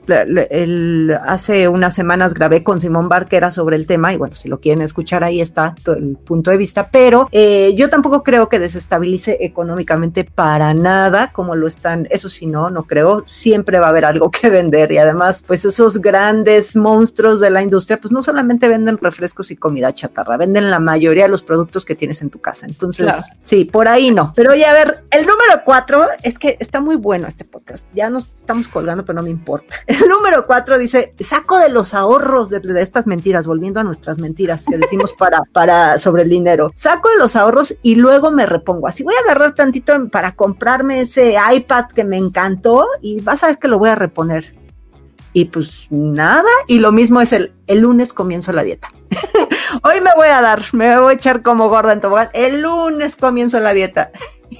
el, 0.50 1.16
hace 1.24 1.68
unas 1.68 1.94
semanas 1.94 2.34
grabé 2.34 2.64
con 2.64 2.80
Simón 2.80 3.08
Barquera 3.08 3.50
sobre 3.52 3.76
el 3.76 3.86
tema 3.86 4.12
y 4.12 4.16
bueno, 4.16 4.34
si 4.34 4.48
lo 4.48 4.60
quieren 4.60 4.82
escuchar 4.82 5.22
ahí 5.22 5.40
está 5.40 5.76
el 5.86 6.16
punto 6.16 6.50
de 6.50 6.56
vista, 6.56 6.88
pero 6.90 7.28
eh, 7.30 7.74
yo 7.76 7.88
tampoco 7.88 8.24
creo 8.24 8.48
que 8.48 8.58
desestabilice 8.58 9.38
económicamente 9.40 10.24
para 10.24 10.74
nada 10.74 11.32
como 11.32 11.54
lo 11.54 11.68
están, 11.68 12.08
eso 12.10 12.28
sí, 12.28 12.46
no, 12.46 12.70
no 12.70 12.82
creo, 12.82 13.22
siempre 13.24 13.78
va 13.78 13.86
a 13.86 13.90
haber 13.90 14.04
algo 14.04 14.30
que 14.32 14.50
vender 14.50 14.90
y 14.90 14.98
además 14.98 15.44
pues 15.46 15.64
esos 15.64 15.98
grandes 15.98 16.74
monstruos 16.74 17.38
de 17.38 17.50
la 17.50 17.62
industria 17.62 18.00
pues 18.00 18.10
no 18.10 18.22
solamente 18.22 18.66
venden 18.66 18.98
refrescos 18.98 19.52
y 19.52 19.56
comida 19.56 19.94
chatarra, 19.94 20.36
venden 20.36 20.70
la 20.70 20.80
mayoría 20.80 21.24
de 21.24 21.30
los 21.30 21.44
productos 21.44 21.84
que 21.84 21.94
tienes 21.94 22.20
en 22.20 22.30
tu 22.30 22.40
casa, 22.40 22.66
entonces 22.66 23.06
sí, 23.44 23.64
por 23.64 23.86
ahí 23.86 24.10
no, 24.10 24.32
pero 24.34 24.56
ya 24.56 24.72
a 24.72 24.74
ver, 24.74 25.04
el 25.12 25.20
número 25.20 25.62
cuatro 25.64 26.04
es 26.24 26.38
que 26.38 26.56
está 26.58 26.80
muy 26.80 26.96
bueno 26.96 27.28
este 27.28 27.44
podcast, 27.44 27.86
ya 27.94 28.10
nos 28.10 28.24
estamos 28.24 28.71
colgando, 28.72 29.04
pero 29.04 29.16
no 29.16 29.22
me 29.22 29.30
importa. 29.30 29.76
El 29.86 30.08
número 30.08 30.46
cuatro 30.46 30.78
dice, 30.78 31.14
saco 31.20 31.58
de 31.58 31.68
los 31.68 31.94
ahorros 31.94 32.50
de, 32.50 32.60
estas 32.80 33.06
mentiras, 33.06 33.46
volviendo 33.46 33.80
a 33.80 33.84
nuestras 33.84 34.18
mentiras 34.18 34.64
que 34.68 34.78
decimos 34.78 35.12
para, 35.18 35.42
para 35.52 35.98
sobre 35.98 36.22
el 36.22 36.30
dinero. 36.30 36.70
Saco 36.74 37.08
de 37.10 37.18
los 37.18 37.36
ahorros 37.36 37.76
y 37.82 37.94
luego 37.96 38.30
me 38.30 38.46
repongo. 38.46 38.88
Así 38.88 39.02
voy 39.02 39.14
a 39.14 39.24
agarrar 39.24 39.54
tantito 39.54 40.08
para 40.08 40.32
comprarme 40.32 41.00
ese 41.00 41.36
iPad 41.54 41.86
que 41.94 42.04
me 42.04 42.16
encantó 42.16 42.86
y 43.00 43.20
vas 43.20 43.44
a 43.44 43.48
ver 43.48 43.58
que 43.58 43.68
lo 43.68 43.78
voy 43.78 43.90
a 43.90 43.94
reponer. 43.94 44.54
Y 45.34 45.46
pues 45.46 45.86
nada, 45.90 46.48
y 46.66 46.78
lo 46.78 46.92
mismo 46.92 47.20
es 47.20 47.32
el, 47.32 47.52
el 47.66 47.80
lunes 47.80 48.12
comienzo 48.12 48.52
la 48.52 48.62
dieta. 48.62 48.92
Hoy 49.82 50.00
me 50.02 50.10
voy 50.14 50.28
a 50.28 50.42
dar, 50.42 50.62
me 50.72 50.98
voy 50.98 51.12
a 51.12 51.16
echar 51.16 51.42
como 51.42 51.68
gorda 51.68 51.92
en 51.92 52.00
tobogán. 52.00 52.28
El 52.34 52.60
lunes 52.60 53.16
comienzo 53.16 53.58
la 53.60 53.72
dieta. 53.72 54.10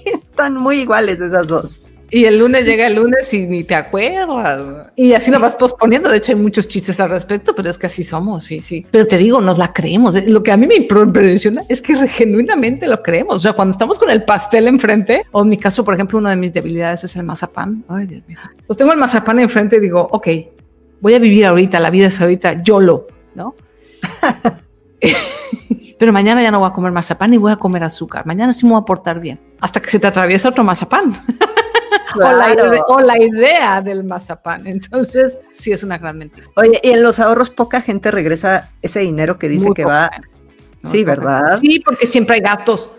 Están 0.07 0.55
muy 0.55 0.79
iguales 0.79 1.21
esas 1.21 1.47
dos. 1.47 1.81
Y 2.15 2.27
el 2.27 2.39
lunes 2.39 2.67
llega 2.67 2.87
el 2.87 2.97
lunes 2.97 3.33
y 3.33 3.47
ni 3.47 3.65
te 3.65 3.75
acuerdas. 3.75 4.91
Y 4.97 5.15
así 5.15 5.31
lo 5.31 5.41
vas 5.41 5.57
posponiendo. 5.57 6.11
De 6.11 6.19
hecho, 6.19 6.33
hay 6.33 6.39
muchos 6.39 6.69
chistes 6.69 7.01
al 7.01 7.09
respecto, 7.09 7.55
pero 7.55 7.71
es 7.71 7.79
que 7.79 7.87
así 7.87 8.05
somos, 8.05 8.45
sí, 8.45 8.61
sí. 8.61 8.85
Pero 8.91 9.07
te 9.07 9.17
digo, 9.17 9.41
nos 9.41 9.57
la 9.57 9.73
creemos. 9.73 10.23
Lo 10.27 10.43
que 10.43 10.53
a 10.53 10.59
mí 10.59 10.67
me 10.67 10.75
impresiona 10.75 11.63
es 11.71 11.81
que 11.81 11.97
genuinamente 12.07 12.87
lo 12.87 13.03
creemos. 13.03 13.37
O 13.37 13.41
sea, 13.41 13.55
cuando 13.55 13.73
estamos 13.73 13.99
con 13.99 14.11
el 14.11 14.25
pastel 14.25 14.69
enfrente, 14.69 15.25
o 15.31 15.41
en 15.41 15.49
mi 15.49 15.57
caso, 15.57 15.87
por 15.87 15.95
ejemplo, 15.95 16.19
una 16.19 16.29
de 16.29 16.37
mis 16.37 16.53
debilidades 16.53 17.03
es 17.03 17.17
el 17.17 17.23
mazapán. 17.23 17.83
Ay, 17.89 18.07
Dios 18.07 18.23
mío. 18.29 18.39
Pues 18.67 18.77
tengo 18.77 18.93
el 18.93 18.99
mazapán 18.99 19.39
enfrente 19.39 19.79
y 19.79 19.81
digo, 19.81 20.07
ok, 20.11 20.29
voy 21.01 21.15
a 21.15 21.19
vivir 21.19 21.47
ahorita, 21.47 21.81
la 21.81 21.89
vida 21.89 22.09
es 22.09 22.21
ahorita, 22.21 22.63
YOLO, 22.63 23.07
¿no? 23.35 23.55
pero 25.99 26.13
mañana 26.13 26.43
ya 26.43 26.51
no 26.51 26.59
voy 26.59 26.69
a 26.69 26.75
comer 26.75 26.93
mazapán 26.93 27.31
ni 27.31 27.39
voy 27.39 27.53
a 27.53 27.57
comer 27.57 27.85
azúcar. 27.85 28.27
Mañana 28.27 28.53
sí 28.53 28.67
me 28.67 28.73
voy 28.73 28.83
a 28.83 28.85
portar 28.85 29.19
bien. 29.19 29.41
Hasta 29.63 29.81
que 29.81 29.89
se 29.89 29.99
te 29.99 30.07
atraviesa 30.07 30.51
otro 30.51 30.63
mazapán. 30.63 31.15
o, 32.89 33.01
la 33.01 33.23
idea, 33.23 33.81
del 33.81 34.05
mazapán. 34.05 34.67
Entonces, 34.67 35.39
sí 35.51 35.73
es 35.73 35.83
una 35.83 35.99
gran 35.99 36.19
mentira. 36.19 36.47
Oye, 36.57 36.81
y 36.83 36.91
en 36.91 37.03
los 37.03 37.19
ahorros 37.19 37.51
poca 37.51 37.81
gente 37.81 38.11
regresa 38.11 38.71
ese 38.83 39.01
dinero 39.01 39.39
que 39.39 39.49
dice 39.49 39.71
que 39.75 39.85
va. 39.85 40.11
sí, 40.83 41.05
¿verdad? 41.05 41.59
Sí, 41.61 41.81
porque 41.81 42.07
siempre 42.07 42.37
hay 42.37 42.43
gastos. 42.43 42.91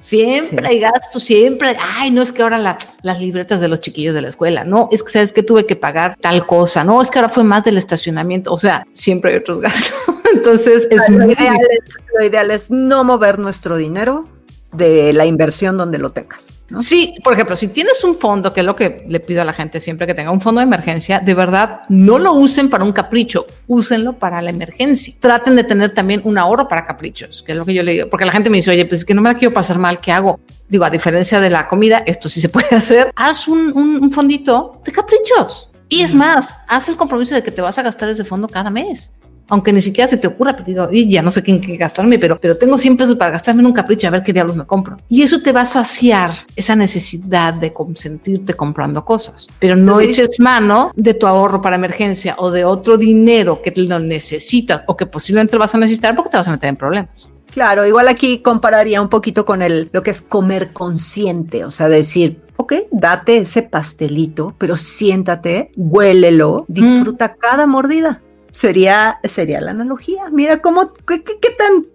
Siempre 0.00 0.68
hay 0.68 0.78
gastos, 0.78 1.24
siempre. 1.24 1.76
Ay, 1.80 2.12
no 2.12 2.22
es 2.22 2.30
que 2.30 2.42
ahora 2.42 2.78
las 3.02 3.20
libretas 3.20 3.60
de 3.60 3.66
los 3.66 3.80
chiquillos 3.80 4.14
de 4.14 4.22
la 4.22 4.28
escuela. 4.28 4.62
No, 4.62 4.88
es 4.92 5.02
que 5.02 5.10
sabes 5.10 5.32
que 5.32 5.42
tuve 5.42 5.66
que 5.66 5.74
pagar 5.74 6.16
tal 6.20 6.46
cosa. 6.46 6.84
No, 6.84 7.02
es 7.02 7.10
que 7.10 7.18
ahora 7.18 7.28
fue 7.28 7.42
más 7.42 7.64
del 7.64 7.78
estacionamiento. 7.78 8.52
O 8.52 8.58
sea, 8.58 8.84
siempre 8.92 9.32
hay 9.32 9.38
otros 9.38 9.60
gastos. 9.60 9.94
Entonces, 10.32 10.86
es 10.90 11.08
lo 11.08 12.24
ideal 12.24 12.50
es 12.50 12.70
no 12.70 13.02
mover 13.02 13.38
nuestro 13.38 13.76
dinero 13.76 14.28
de 14.72 15.12
la 15.12 15.24
inversión 15.26 15.76
donde 15.76 15.98
lo 15.98 16.10
tengas. 16.10 16.54
Sí, 16.80 17.14
por 17.24 17.32
ejemplo, 17.32 17.56
si 17.56 17.68
tienes 17.68 18.04
un 18.04 18.18
fondo, 18.18 18.52
que 18.52 18.60
es 18.60 18.66
lo 18.66 18.76
que 18.76 19.04
le 19.08 19.20
pido 19.20 19.40
a 19.40 19.44
la 19.44 19.54
gente 19.54 19.80
siempre 19.80 20.06
que 20.06 20.12
tenga 20.12 20.30
un 20.30 20.40
fondo 20.40 20.60
de 20.60 20.66
emergencia, 20.66 21.20
de 21.20 21.32
verdad 21.32 21.80
no 21.88 22.18
lo 22.18 22.34
usen 22.34 22.68
para 22.68 22.84
un 22.84 22.92
capricho, 22.92 23.46
úsenlo 23.66 24.12
para 24.12 24.42
la 24.42 24.50
emergencia. 24.50 25.14
Traten 25.18 25.56
de 25.56 25.64
tener 25.64 25.94
también 25.94 26.20
un 26.24 26.36
ahorro 26.36 26.68
para 26.68 26.86
caprichos, 26.86 27.42
que 27.42 27.52
es 27.52 27.58
lo 27.58 27.64
que 27.64 27.72
yo 27.72 27.82
le 27.82 27.92
digo, 27.92 28.10
porque 28.10 28.26
la 28.26 28.32
gente 28.32 28.50
me 28.50 28.58
dice, 28.58 28.70
oye, 28.70 28.84
pues 28.84 29.00
es 29.00 29.04
que 29.06 29.14
no 29.14 29.22
me 29.22 29.30
la 29.32 29.38
quiero 29.38 29.54
pasar 29.54 29.78
mal, 29.78 29.98
¿qué 29.98 30.12
hago? 30.12 30.40
Digo, 30.68 30.84
a 30.84 30.90
diferencia 30.90 31.40
de 31.40 31.48
la 31.48 31.66
comida, 31.66 32.02
esto 32.06 32.28
sí 32.28 32.42
se 32.42 32.48
puede 32.50 32.76
hacer. 32.76 33.10
Haz 33.16 33.48
un, 33.48 33.72
un 33.74 34.10
fondito 34.12 34.82
de 34.84 34.92
caprichos. 34.92 35.70
Y 35.88 36.02
es 36.02 36.14
más, 36.14 36.54
haz 36.68 36.90
el 36.90 36.96
compromiso 36.96 37.34
de 37.34 37.42
que 37.42 37.50
te 37.50 37.62
vas 37.62 37.78
a 37.78 37.82
gastar 37.82 38.10
ese 38.10 38.24
fondo 38.24 38.46
cada 38.46 38.68
mes 38.68 39.12
aunque 39.48 39.72
ni 39.72 39.80
siquiera 39.80 40.06
se 40.06 40.16
te 40.16 40.26
ocurra, 40.26 40.52
pero 40.52 40.64
digo, 40.64 40.88
y 40.92 41.08
ya 41.10 41.22
no 41.22 41.30
sé 41.30 41.42
quién 41.42 41.60
qué 41.60 41.76
gastarme, 41.76 42.18
pero, 42.18 42.38
pero 42.38 42.54
tengo 42.54 42.76
100 42.76 42.96
pesos 42.96 43.14
para 43.16 43.32
gastarme 43.32 43.62
en 43.62 43.66
un 43.66 43.72
capricho, 43.72 44.06
a 44.06 44.10
ver 44.10 44.22
qué 44.22 44.32
diablos 44.32 44.56
me 44.56 44.66
compro. 44.66 44.98
Y 45.08 45.22
eso 45.22 45.40
te 45.40 45.52
va 45.52 45.62
a 45.62 45.66
saciar 45.66 46.32
esa 46.54 46.76
necesidad 46.76 47.54
de 47.54 47.72
consentirte 47.72 48.54
comprando 48.54 49.04
cosas, 49.04 49.48
pero 49.58 49.74
no 49.74 50.00
eches 50.00 50.38
mano 50.38 50.92
de 50.94 51.14
tu 51.14 51.26
ahorro 51.26 51.62
para 51.62 51.76
emergencia 51.76 52.34
o 52.38 52.50
de 52.50 52.64
otro 52.64 52.98
dinero 52.98 53.62
que 53.62 53.72
lo 53.76 53.98
necesitas 53.98 54.82
o 54.86 54.96
que 54.96 55.06
posiblemente 55.06 55.54
lo 55.54 55.60
vas 55.60 55.74
a 55.74 55.78
necesitar 55.78 56.14
porque 56.14 56.30
te 56.30 56.36
vas 56.36 56.48
a 56.48 56.52
meter 56.52 56.68
en 56.68 56.76
problemas. 56.76 57.30
Claro, 57.50 57.86
igual 57.86 58.08
aquí 58.08 58.40
compararía 58.40 59.00
un 59.00 59.08
poquito 59.08 59.46
con 59.46 59.62
el, 59.62 59.88
lo 59.92 60.02
que 60.02 60.10
es 60.10 60.20
comer 60.20 60.72
consciente, 60.72 61.64
o 61.64 61.70
sea, 61.70 61.88
decir, 61.88 62.42
ok, 62.56 62.74
date 62.90 63.38
ese 63.38 63.62
pastelito, 63.62 64.54
pero 64.58 64.76
siéntate, 64.76 65.72
huélelo, 65.74 66.66
disfruta 66.68 67.34
cada 67.36 67.66
mordida 67.66 68.20
sería, 68.58 69.20
sería 69.22 69.60
la 69.60 69.70
analogía. 69.70 70.30
Mira 70.32 70.60
cómo, 70.60 70.92
qué, 71.06 71.20
tan, 71.56 71.86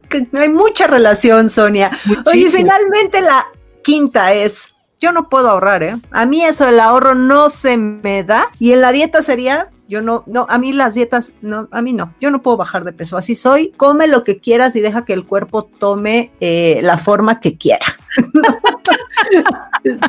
hay 0.41 0.47
mucha 0.47 0.88
relación, 0.88 1.49
Sonia. 1.49 1.91
Oye, 2.26 2.47
finalmente 2.49 3.19
la 3.19 3.45
quinta 3.84 4.34
es, 4.34 4.73
yo 5.02 5.12
no 5.12 5.28
puedo 5.28 5.49
ahorrar, 5.49 5.84
¿eh? 5.84 5.97
A 6.12 6.26
mí 6.26 6.41
eso 6.41 6.65
del 6.65 6.80
ahorro 6.80 7.15
no 7.15 7.49
se 7.49 7.76
me 7.76 8.23
da. 8.23 8.47
Y 8.60 8.71
en 8.71 8.80
la 8.80 8.93
dieta 8.93 9.21
sería, 9.21 9.71
yo 9.89 10.02
no, 10.02 10.23
no, 10.26 10.45
a 10.49 10.58
mí 10.58 10.71
las 10.71 10.93
dietas, 10.93 11.34
no, 11.41 11.67
a 11.71 11.82
mí 11.82 11.91
no, 11.91 12.13
yo 12.21 12.32
no 12.32 12.41
puedo 12.41 12.56
bajar 12.56 12.86
de 12.86 12.93
peso, 12.93 13.17
así 13.17 13.36
soy, 13.36 13.73
come 13.76 14.08
lo 14.08 14.23
que 14.23 14.39
quieras 14.39 14.73
y 14.78 14.80
deja 14.80 15.04
que 15.04 15.12
el 15.12 15.26
cuerpo 15.26 15.63
tome 15.63 16.32
eh, 16.39 16.80
la 16.82 16.97
forma 16.97 17.41
que 17.41 17.58
quiera. 17.58 17.86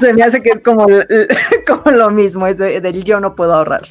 Se 0.01 0.13
me 0.13 0.23
hace 0.23 0.43
que 0.43 0.51
es 0.51 0.61
como, 0.61 0.87
como 1.67 1.91
lo 1.97 2.11
mismo, 2.11 2.47
es 2.47 2.59
del 2.59 3.05
yo 3.05 3.21
no 3.21 3.35
puedo 3.35 3.55
ahorrar. 3.55 3.83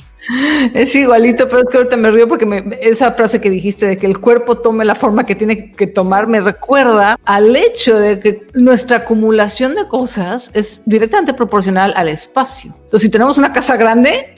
Es 0.73 0.95
igualito, 0.95 1.49
pero 1.49 1.63
es 1.63 1.69
que 1.69 1.78
ahorita 1.78 1.97
me 1.97 2.10
río 2.10 2.30
porque 2.30 2.45
me, 2.45 2.80
esa 2.82 3.12
frase 3.12 3.41
que 3.41 3.49
dijiste 3.49 3.86
de 3.86 3.97
que 3.97 4.06
el 4.06 4.19
cuerpo 4.19 4.58
tome 4.58 4.86
la 4.86 4.95
forma 4.95 5.26
que 5.26 5.36
tiene 5.36 5.71
que 5.71 5.88
tomar 5.88 6.28
me 6.28 6.39
recuerda 6.39 7.19
al 7.26 7.54
hecho 7.56 7.99
de 7.99 8.19
que 8.21 8.47
nuestra 8.54 8.97
acumulación 8.97 9.76
de 9.76 9.86
cosas 9.88 10.49
es 10.54 10.82
directamente 10.86 11.34
proporcional 11.34 11.93
al 11.97 12.08
espacio. 12.08 12.73
Entonces, 12.84 13.02
si 13.02 13.10
tenemos 13.10 13.38
una 13.38 13.52
casa 13.52 13.76
grande, 13.76 14.34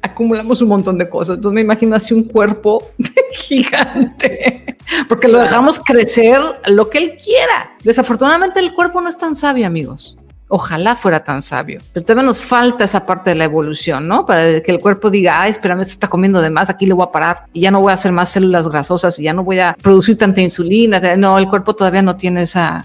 acumulamos 0.00 0.62
un 0.62 0.68
montón 0.68 0.98
de 0.98 1.08
cosas. 1.08 1.36
Entonces 1.36 1.54
me 1.54 1.60
imagino 1.62 1.96
así 1.96 2.14
un 2.14 2.24
cuerpo 2.24 2.90
gigante, 3.32 4.63
porque 5.08 5.28
lo 5.28 5.38
dejamos 5.38 5.80
crecer 5.80 6.40
lo 6.66 6.90
que 6.90 6.98
él 6.98 7.18
quiera. 7.22 7.74
Desafortunadamente 7.82 8.60
el 8.60 8.74
cuerpo 8.74 9.00
no 9.00 9.08
es 9.08 9.16
tan 9.16 9.36
sabio, 9.36 9.66
amigos. 9.66 10.18
Ojalá 10.48 10.94
fuera 10.94 11.20
tan 11.20 11.40
sabio, 11.40 11.80
pero 11.92 12.04
todavía 12.04 12.28
nos 12.28 12.44
falta 12.44 12.84
esa 12.84 13.06
parte 13.06 13.30
de 13.30 13.36
la 13.36 13.44
evolución, 13.44 14.06
¿no? 14.06 14.26
Para 14.26 14.60
que 14.60 14.72
el 14.72 14.78
cuerpo 14.78 15.10
diga, 15.10 15.40
ay, 15.40 15.52
espérame, 15.52 15.80
se 15.80 15.92
está 15.92 16.08
comiendo 16.08 16.40
de 16.42 16.50
más, 16.50 16.68
aquí 16.68 16.86
le 16.86 16.92
voy 16.92 17.06
a 17.08 17.10
parar 17.10 17.46
y 17.52 17.62
ya 17.62 17.70
no 17.70 17.80
voy 17.80 17.90
a 17.90 17.94
hacer 17.94 18.12
más 18.12 18.30
células 18.30 18.68
grasosas 18.68 19.18
y 19.18 19.22
ya 19.22 19.32
no 19.32 19.42
voy 19.42 19.58
a 19.58 19.74
producir 19.80 20.18
tanta 20.18 20.42
insulina. 20.42 21.00
No, 21.16 21.38
el 21.38 21.48
cuerpo 21.48 21.74
todavía 21.74 22.02
no 22.02 22.16
tiene 22.16 22.42
esa, 22.42 22.84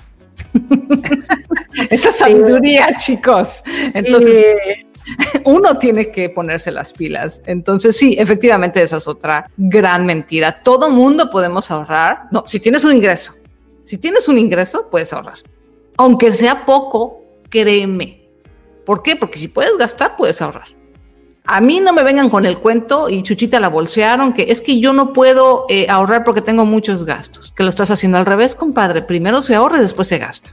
esa 1.90 2.12
sabiduría, 2.12 2.96
chicos. 2.98 3.62
Entonces, 3.94 4.56
uno 5.46 5.78
tiene 5.78 6.12
que 6.12 6.30
ponerse 6.30 6.72
las 6.72 6.94
pilas. 6.94 7.42
Entonces, 7.46 7.98
sí, 7.98 8.16
efectivamente, 8.18 8.82
esa 8.82 8.98
es 8.98 9.08
otra 9.08 9.50
gran 9.58 10.06
mentira. 10.06 10.62
Todo 10.64 10.90
mundo 10.90 11.30
podemos 11.32 11.70
ahorrar. 11.72 12.28
No, 12.32 12.44
si 12.46 12.60
tienes 12.60 12.84
un 12.84 12.94
ingreso, 12.94 13.34
si 13.86 13.98
tienes 13.98 14.28
un 14.28 14.38
ingreso, 14.38 14.88
puedes 14.90 15.12
ahorrar. 15.14 15.40
Aunque 15.98 16.32
sea 16.32 16.66
poco, 16.66 17.24
créeme. 17.50 18.28
¿Por 18.86 19.04
qué? 19.04 19.16
Porque 19.16 19.38
si 19.38 19.48
puedes 19.48 19.78
gastar, 19.78 20.16
puedes 20.16 20.42
ahorrar. 20.42 20.68
A 21.46 21.62
mí 21.62 21.80
no 21.80 21.94
me 21.94 22.04
vengan 22.04 22.30
con 22.30 22.46
el 22.46 22.60
cuento 22.60 23.10
y 23.10 23.24
Chuchita 23.24 23.60
la 23.60 23.70
bolsearon, 23.70 24.34
que 24.34 24.48
es 24.50 24.62
que 24.62 24.80
yo 24.80 24.94
no 24.94 25.14
puedo 25.14 25.66
eh, 25.70 25.88
ahorrar 25.90 26.24
porque 26.24 26.42
tengo 26.42 26.66
muchos 26.66 27.06
gastos. 27.06 27.52
Que 27.56 27.64
lo 27.64 27.70
estás 27.70 27.90
haciendo 27.90 28.20
al 28.20 28.26
revés, 28.26 28.54
compadre. 28.54 29.02
Primero 29.02 29.42
se 29.42 29.56
ahorra 29.56 29.80
y 29.80 29.82
después 29.82 30.08
se 30.08 30.20
gasta. 30.20 30.52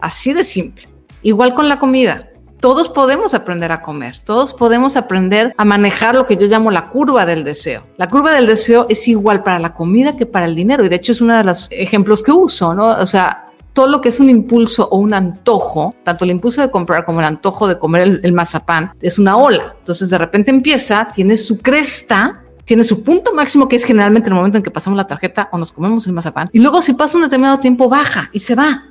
Así 0.00 0.32
de 0.32 0.42
simple. 0.42 0.88
Igual 1.22 1.54
con 1.54 1.68
la 1.68 1.78
comida 1.78 2.29
todos 2.60 2.90
podemos 2.90 3.32
aprender 3.34 3.72
a 3.72 3.80
comer, 3.80 4.18
todos 4.24 4.52
podemos 4.52 4.96
aprender 4.96 5.54
a 5.56 5.64
manejar 5.64 6.14
lo 6.14 6.26
que 6.26 6.36
yo 6.36 6.46
llamo 6.46 6.70
la 6.70 6.90
curva 6.90 7.24
del 7.24 7.42
deseo. 7.42 7.82
La 7.96 8.08
curva 8.08 8.32
del 8.32 8.46
deseo 8.46 8.86
es 8.88 9.08
igual 9.08 9.42
para 9.42 9.58
la 9.58 9.74
comida 9.74 10.16
que 10.16 10.26
para 10.26 10.46
el 10.46 10.54
dinero 10.54 10.84
y 10.84 10.88
de 10.88 10.96
hecho 10.96 11.12
es 11.12 11.20
uno 11.20 11.34
de 11.34 11.44
los 11.44 11.68
ejemplos 11.70 12.22
que 12.22 12.32
uso, 12.32 12.74
¿no? 12.74 12.88
O 12.88 13.06
sea, 13.06 13.46
todo 13.72 13.86
lo 13.86 14.00
que 14.00 14.10
es 14.10 14.20
un 14.20 14.28
impulso 14.28 14.88
o 14.90 14.98
un 14.98 15.14
antojo, 15.14 15.94
tanto 16.04 16.24
el 16.24 16.30
impulso 16.32 16.60
de 16.60 16.70
comprar 16.70 17.04
como 17.04 17.20
el 17.20 17.26
antojo 17.26 17.66
de 17.66 17.78
comer 17.78 18.20
el, 18.22 18.32
mazapán, 18.32 18.92
es 19.00 19.18
una 19.18 19.36
ola. 19.36 19.76
Entonces 19.78 20.10
de 20.10 20.18
repente 20.18 20.50
empieza, 20.50 21.08
tiene 21.14 21.36
su 21.36 21.58
cresta, 21.60 22.42
tiene 22.64 22.84
su 22.84 23.02
punto 23.02 23.32
máximo, 23.32 23.68
que 23.68 23.76
es 23.76 23.84
generalmente 23.84 24.28
el 24.28 24.34
momento 24.34 24.58
en 24.58 24.62
que 24.62 24.70
pasamos 24.70 24.96
la 24.96 25.06
tarjeta 25.06 25.48
o 25.52 25.58
nos 25.58 25.72
comemos 25.72 26.06
el 26.06 26.12
mazapán, 26.12 26.50
y 26.52 26.58
luego 26.58 26.82
si 26.82 26.92
pasa 26.92 27.16
un 27.16 27.24
determinado 27.24 27.58
tiempo 27.58 27.88
baja 27.88 28.28
y 28.32 28.40
se 28.40 28.54
va. 28.54 28.86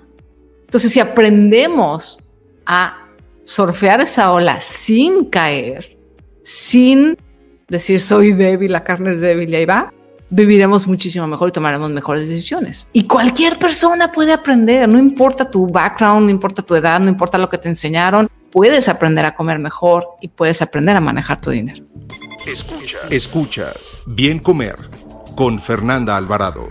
Entonces 0.66 0.92
si 0.92 1.00
aprendemos 1.00 2.20
a 2.66 3.09
surfear 3.50 4.00
esa 4.00 4.32
ola 4.32 4.62
sin 4.62 5.26
caer, 5.26 5.98
sin 6.44 7.18
decir 7.68 8.00
soy 8.00 8.32
débil, 8.32 8.72
la 8.72 8.84
carne 8.84 9.14
es 9.14 9.22
débil 9.22 9.50
y 9.50 9.56
ahí 9.56 9.66
va, 9.66 9.92
viviremos 10.30 10.86
muchísimo 10.86 11.26
mejor 11.26 11.50
y 11.50 11.52
tomaremos 11.52 11.90
mejores 11.90 12.30
decisiones. 12.30 12.88
Y 12.94 13.06
cualquier 13.06 13.58
persona 13.58 14.12
puede 14.12 14.34
aprender, 14.34 14.88
no 14.88 15.00
importa 15.00 15.50
tu 15.50 15.66
background, 15.66 16.26
no 16.26 16.30
importa 16.30 16.62
tu 16.62 16.76
edad, 16.76 17.00
no 17.00 17.10
importa 17.10 17.40
lo 17.40 17.50
que 17.50 17.58
te 17.58 17.70
enseñaron, 17.70 18.30
puedes 18.52 18.88
aprender 18.88 19.26
a 19.26 19.34
comer 19.34 19.58
mejor 19.58 20.08
y 20.22 20.28
puedes 20.28 20.62
aprender 20.62 20.96
a 20.96 21.02
manejar 21.02 21.42
tu 21.42 21.50
dinero. 21.50 21.84
Escuchas, 22.46 23.02
escuchas 23.10 24.00
Bien 24.06 24.38
Comer 24.38 24.78
con 25.36 25.60
Fernanda 25.60 26.16
Alvarado. 26.16 26.70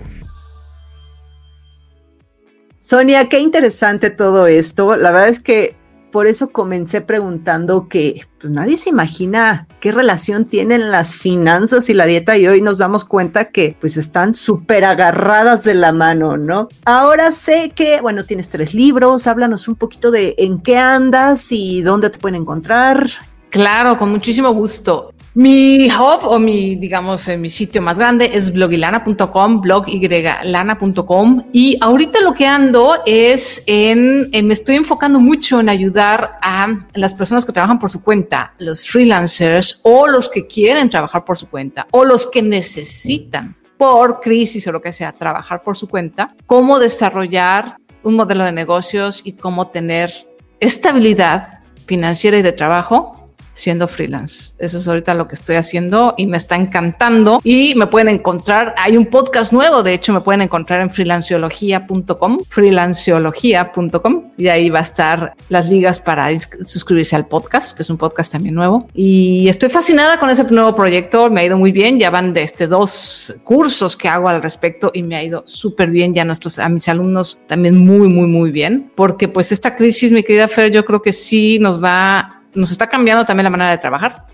Sonia, 2.78 3.28
qué 3.28 3.40
interesante 3.40 4.10
todo 4.10 4.46
esto. 4.46 4.96
La 4.96 5.10
verdad 5.10 5.28
es 5.28 5.40
que 5.40 5.77
por 6.10 6.26
eso 6.26 6.50
comencé 6.50 7.00
preguntando 7.00 7.88
que 7.88 8.26
pues, 8.40 8.52
nadie 8.52 8.76
se 8.76 8.90
imagina 8.90 9.66
qué 9.80 9.92
relación 9.92 10.44
tienen 10.44 10.90
las 10.90 11.12
finanzas 11.12 11.88
y 11.90 11.94
la 11.94 12.06
dieta 12.06 12.36
y 12.36 12.46
hoy 12.46 12.62
nos 12.62 12.78
damos 12.78 13.04
cuenta 13.04 13.46
que 13.46 13.76
pues 13.80 13.96
están 13.96 14.34
súper 14.34 14.84
agarradas 14.84 15.64
de 15.64 15.74
la 15.74 15.92
mano, 15.92 16.36
¿no? 16.36 16.68
Ahora 16.84 17.32
sé 17.32 17.72
que, 17.74 18.00
bueno, 18.00 18.24
tienes 18.24 18.48
tres 18.48 18.74
libros, 18.74 19.26
háblanos 19.26 19.68
un 19.68 19.74
poquito 19.74 20.10
de 20.10 20.34
en 20.38 20.60
qué 20.60 20.78
andas 20.78 21.52
y 21.52 21.82
dónde 21.82 22.10
te 22.10 22.18
pueden 22.18 22.42
encontrar. 22.42 23.08
Claro, 23.50 23.98
con 23.98 24.10
muchísimo 24.10 24.52
gusto. 24.52 25.12
Mi 25.34 25.88
hub 25.88 26.24
o 26.24 26.38
mi, 26.38 26.76
digamos, 26.76 27.28
eh, 27.28 27.36
mi 27.36 27.50
sitio 27.50 27.80
más 27.80 27.98
grande 27.98 28.30
es 28.34 28.52
blogilana.com, 28.52 29.60
blogyLana.com. 29.60 31.42
Y 31.52 31.78
ahorita 31.80 32.20
lo 32.20 32.34
que 32.34 32.46
ando 32.46 32.96
es 33.06 33.62
en, 33.66 34.30
me 34.30 34.54
estoy 34.54 34.76
enfocando 34.76 35.20
mucho 35.20 35.60
en 35.60 35.68
ayudar 35.68 36.38
a 36.42 36.66
las 36.94 37.14
personas 37.14 37.44
que 37.44 37.52
trabajan 37.52 37.78
por 37.78 37.90
su 37.90 38.02
cuenta, 38.02 38.54
los 38.58 38.84
freelancers 38.84 39.80
o 39.84 40.08
los 40.08 40.28
que 40.28 40.46
quieren 40.46 40.90
trabajar 40.90 41.24
por 41.24 41.38
su 41.38 41.48
cuenta 41.48 41.86
o 41.92 42.04
los 42.04 42.26
que 42.26 42.42
necesitan 42.42 43.56
por 43.76 44.20
crisis 44.20 44.66
o 44.66 44.72
lo 44.72 44.82
que 44.82 44.92
sea, 44.92 45.12
trabajar 45.12 45.62
por 45.62 45.76
su 45.76 45.88
cuenta, 45.88 46.34
cómo 46.46 46.80
desarrollar 46.80 47.76
un 48.02 48.16
modelo 48.16 48.44
de 48.44 48.52
negocios 48.52 49.20
y 49.24 49.34
cómo 49.34 49.68
tener 49.68 50.12
estabilidad 50.58 51.60
financiera 51.86 52.38
y 52.38 52.42
de 52.42 52.52
trabajo 52.52 53.17
siendo 53.58 53.88
freelance. 53.88 54.52
Eso 54.58 54.78
es 54.78 54.86
ahorita 54.86 55.14
lo 55.14 55.26
que 55.26 55.34
estoy 55.34 55.56
haciendo 55.56 56.14
y 56.16 56.26
me 56.26 56.36
está 56.36 56.54
encantando. 56.54 57.40
Y 57.42 57.74
me 57.74 57.88
pueden 57.88 58.08
encontrar, 58.08 58.72
hay 58.78 58.96
un 58.96 59.06
podcast 59.06 59.52
nuevo, 59.52 59.82
de 59.82 59.94
hecho 59.94 60.12
me 60.12 60.20
pueden 60.20 60.42
encontrar 60.42 60.80
en 60.80 60.90
freelanciología.com, 60.90 62.38
freelanciología.com, 62.48 64.30
y 64.36 64.46
ahí 64.46 64.70
va 64.70 64.78
a 64.78 64.82
estar 64.82 65.34
las 65.48 65.68
ligas 65.68 65.98
para 65.98 66.28
suscribirse 66.62 67.16
al 67.16 67.26
podcast, 67.26 67.76
que 67.76 67.82
es 67.82 67.90
un 67.90 67.96
podcast 67.96 68.30
también 68.30 68.54
nuevo. 68.54 68.86
Y 68.94 69.48
estoy 69.48 69.70
fascinada 69.70 70.20
con 70.20 70.30
ese 70.30 70.44
nuevo 70.44 70.76
proyecto, 70.76 71.28
me 71.28 71.40
ha 71.40 71.44
ido 71.44 71.58
muy 71.58 71.72
bien, 71.72 71.98
ya 71.98 72.10
van 72.10 72.32
de 72.32 72.44
este 72.44 72.68
dos 72.68 73.34
cursos 73.42 73.96
que 73.96 74.08
hago 74.08 74.28
al 74.28 74.40
respecto 74.40 74.92
y 74.94 75.02
me 75.02 75.16
ha 75.16 75.24
ido 75.24 75.42
súper 75.46 75.90
bien, 75.90 76.14
ya 76.14 76.24
nuestros, 76.24 76.60
a 76.60 76.68
mis 76.68 76.88
alumnos 76.88 77.40
también 77.48 77.76
muy, 77.76 78.08
muy, 78.08 78.28
muy 78.28 78.52
bien, 78.52 78.92
porque 78.94 79.26
pues 79.26 79.50
esta 79.50 79.74
crisis, 79.74 80.12
mi 80.12 80.22
querida 80.22 80.46
Fer, 80.46 80.70
yo 80.70 80.84
creo 80.84 81.02
que 81.02 81.12
sí 81.12 81.58
nos 81.58 81.82
va 81.82 82.37
nos 82.54 82.70
está 82.70 82.86
cambiando 82.86 83.24
también 83.24 83.44
la 83.44 83.50
manera 83.50 83.70
de 83.70 83.78
trabajar. 83.78 84.26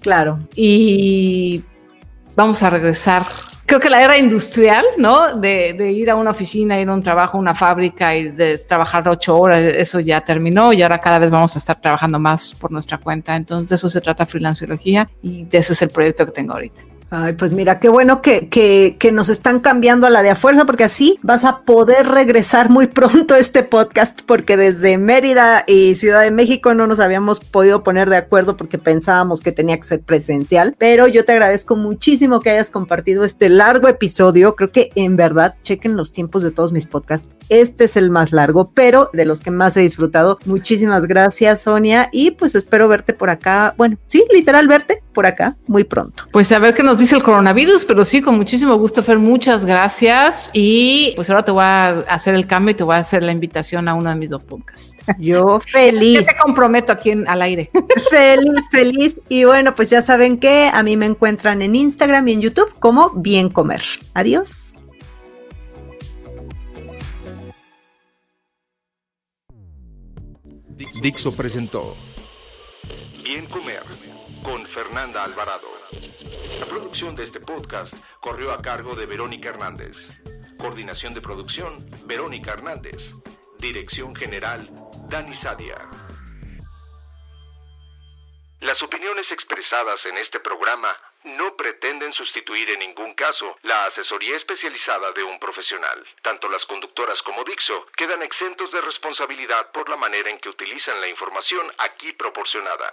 Claro. 0.00 0.38
Y 0.54 1.62
vamos 2.36 2.62
a 2.62 2.70
regresar. 2.70 3.26
Creo 3.66 3.80
que 3.80 3.90
la 3.90 4.00
era 4.00 4.16
industrial, 4.16 4.84
¿no? 4.98 5.36
De, 5.36 5.92
ir 5.92 6.08
a 6.10 6.14
una 6.14 6.30
oficina, 6.30 6.80
ir 6.80 6.88
a 6.88 6.94
un 6.94 7.02
trabajo, 7.02 7.36
una 7.36 7.54
fábrica 7.54 8.14
y 8.14 8.28
de 8.30 8.58
trabajar 8.58 9.08
ocho 9.08 9.36
horas, 9.36 9.58
eso 9.58 9.98
ya 9.98 10.20
terminó 10.20 10.72
y 10.72 10.82
ahora 10.82 11.00
cada 11.00 11.18
vez 11.18 11.30
vamos 11.30 11.56
a 11.56 11.58
estar 11.58 11.80
trabajando 11.80 12.20
más 12.20 12.54
por 12.54 12.70
nuestra 12.70 12.98
cuenta. 12.98 13.34
Entonces, 13.34 13.68
de 13.68 13.74
eso 13.74 13.90
se 13.90 14.00
trata 14.00 14.24
freelanciología 14.26 15.10
y 15.22 15.44
de 15.44 15.58
ese 15.58 15.72
es 15.72 15.82
el 15.82 15.90
proyecto 15.90 16.24
que 16.26 16.32
tengo 16.32 16.52
ahorita. 16.52 16.80
Ay, 17.18 17.32
pues 17.32 17.50
mira, 17.50 17.80
qué 17.80 17.88
bueno 17.88 18.20
que, 18.20 18.50
que, 18.50 18.96
que, 18.98 19.10
nos 19.10 19.30
están 19.30 19.60
cambiando 19.60 20.06
a 20.06 20.10
la 20.10 20.22
de 20.22 20.28
a 20.28 20.36
fuerza, 20.36 20.66
porque 20.66 20.84
así 20.84 21.18
vas 21.22 21.46
a 21.46 21.60
poder 21.60 22.06
regresar 22.06 22.68
muy 22.68 22.88
pronto 22.88 23.32
a 23.32 23.38
este 23.38 23.62
podcast, 23.62 24.20
porque 24.26 24.58
desde 24.58 24.98
Mérida 24.98 25.64
y 25.66 25.94
Ciudad 25.94 26.20
de 26.20 26.30
México 26.30 26.74
no 26.74 26.86
nos 26.86 27.00
habíamos 27.00 27.40
podido 27.40 27.82
poner 27.82 28.10
de 28.10 28.18
acuerdo 28.18 28.58
porque 28.58 28.76
pensábamos 28.76 29.40
que 29.40 29.50
tenía 29.50 29.78
que 29.78 29.84
ser 29.84 30.00
presencial. 30.00 30.76
Pero 30.76 31.06
yo 31.06 31.24
te 31.24 31.32
agradezco 31.32 31.74
muchísimo 31.74 32.40
que 32.40 32.50
hayas 32.50 32.68
compartido 32.68 33.24
este 33.24 33.48
largo 33.48 33.88
episodio. 33.88 34.54
Creo 34.54 34.70
que 34.70 34.90
en 34.94 35.16
verdad, 35.16 35.54
chequen 35.62 35.96
los 35.96 36.12
tiempos 36.12 36.42
de 36.42 36.50
todos 36.50 36.72
mis 36.72 36.84
podcasts. 36.84 37.34
Este 37.48 37.84
es 37.84 37.96
el 37.96 38.10
más 38.10 38.30
largo, 38.30 38.70
pero 38.74 39.08
de 39.14 39.24
los 39.24 39.40
que 39.40 39.50
más 39.50 39.74
he 39.78 39.80
disfrutado. 39.80 40.38
Muchísimas 40.44 41.06
gracias, 41.06 41.62
Sonia, 41.62 42.10
y 42.12 42.32
pues 42.32 42.54
espero 42.54 42.88
verte 42.88 43.14
por 43.14 43.30
acá. 43.30 43.72
Bueno, 43.78 43.96
sí, 44.06 44.22
literal, 44.30 44.68
verte 44.68 45.02
por 45.14 45.24
acá 45.24 45.56
muy 45.66 45.84
pronto. 45.84 46.24
Pues 46.30 46.52
a 46.52 46.58
ver 46.58 46.74
qué 46.74 46.82
nos 46.82 46.98
dice 46.98 47.05
el 47.12 47.22
coronavirus, 47.22 47.84
pero 47.84 48.04
sí, 48.04 48.22
con 48.22 48.36
muchísimo 48.36 48.74
gusto, 48.76 49.02
Fer, 49.02 49.18
muchas 49.18 49.64
gracias. 49.64 50.50
Y 50.52 51.12
pues 51.16 51.28
ahora 51.30 51.44
te 51.44 51.52
voy 51.52 51.62
a 51.62 52.00
hacer 52.08 52.34
el 52.34 52.46
cambio 52.46 52.72
y 52.72 52.74
te 52.74 52.84
voy 52.84 52.96
a 52.96 52.98
hacer 52.98 53.22
la 53.22 53.32
invitación 53.32 53.88
a 53.88 53.94
uno 53.94 54.10
de 54.10 54.16
mis 54.16 54.30
dos 54.30 54.44
podcasts. 54.44 54.96
Yo 55.18 55.60
feliz. 55.72 56.26
te 56.26 56.34
comprometo 56.36 56.92
aquí 56.92 57.10
en, 57.10 57.28
al 57.28 57.42
aire. 57.42 57.70
Feliz, 58.10 58.68
feliz. 58.70 59.16
Y 59.28 59.44
bueno, 59.44 59.74
pues 59.74 59.90
ya 59.90 60.00
saben 60.00 60.38
que 60.38 60.70
a 60.72 60.82
mí 60.82 60.96
me 60.96 61.06
encuentran 61.06 61.60
en 61.62 61.74
Instagram 61.74 62.28
y 62.28 62.32
en 62.32 62.40
YouTube 62.40 62.72
como 62.78 63.10
Bien 63.10 63.50
Comer. 63.50 63.82
Adiós. 64.14 64.74
Dixo 71.02 71.34
presentó 71.34 71.96
Bien 73.22 73.46
Comer 73.46 73.82
Fernanda 74.76 75.24
Alvarado. 75.24 75.70
La 76.60 76.66
producción 76.66 77.16
de 77.16 77.24
este 77.24 77.40
podcast 77.40 77.94
corrió 78.20 78.52
a 78.52 78.60
cargo 78.60 78.94
de 78.94 79.06
Verónica 79.06 79.48
Hernández. 79.48 79.96
Coordinación 80.58 81.14
de 81.14 81.22
producción, 81.22 81.88
Verónica 82.04 82.52
Hernández. 82.52 83.14
Dirección 83.58 84.14
General, 84.14 84.60
Dani 85.08 85.34
Sadia. 85.34 85.78
Las 88.60 88.82
opiniones 88.82 89.32
expresadas 89.32 90.04
en 90.04 90.18
este 90.18 90.40
programa 90.40 90.94
no 91.24 91.56
pretenden 91.56 92.12
sustituir 92.12 92.68
en 92.68 92.80
ningún 92.80 93.14
caso 93.14 93.56
la 93.62 93.86
asesoría 93.86 94.36
especializada 94.36 95.10
de 95.12 95.22
un 95.22 95.38
profesional. 95.38 96.06
Tanto 96.20 96.50
las 96.50 96.66
conductoras 96.66 97.22
como 97.22 97.44
Dixo 97.44 97.86
quedan 97.96 98.22
exentos 98.22 98.70
de 98.72 98.82
responsabilidad 98.82 99.72
por 99.72 99.88
la 99.88 99.96
manera 99.96 100.28
en 100.28 100.38
que 100.38 100.50
utilizan 100.50 101.00
la 101.00 101.08
información 101.08 101.66
aquí 101.78 102.12
proporcionada. 102.12 102.92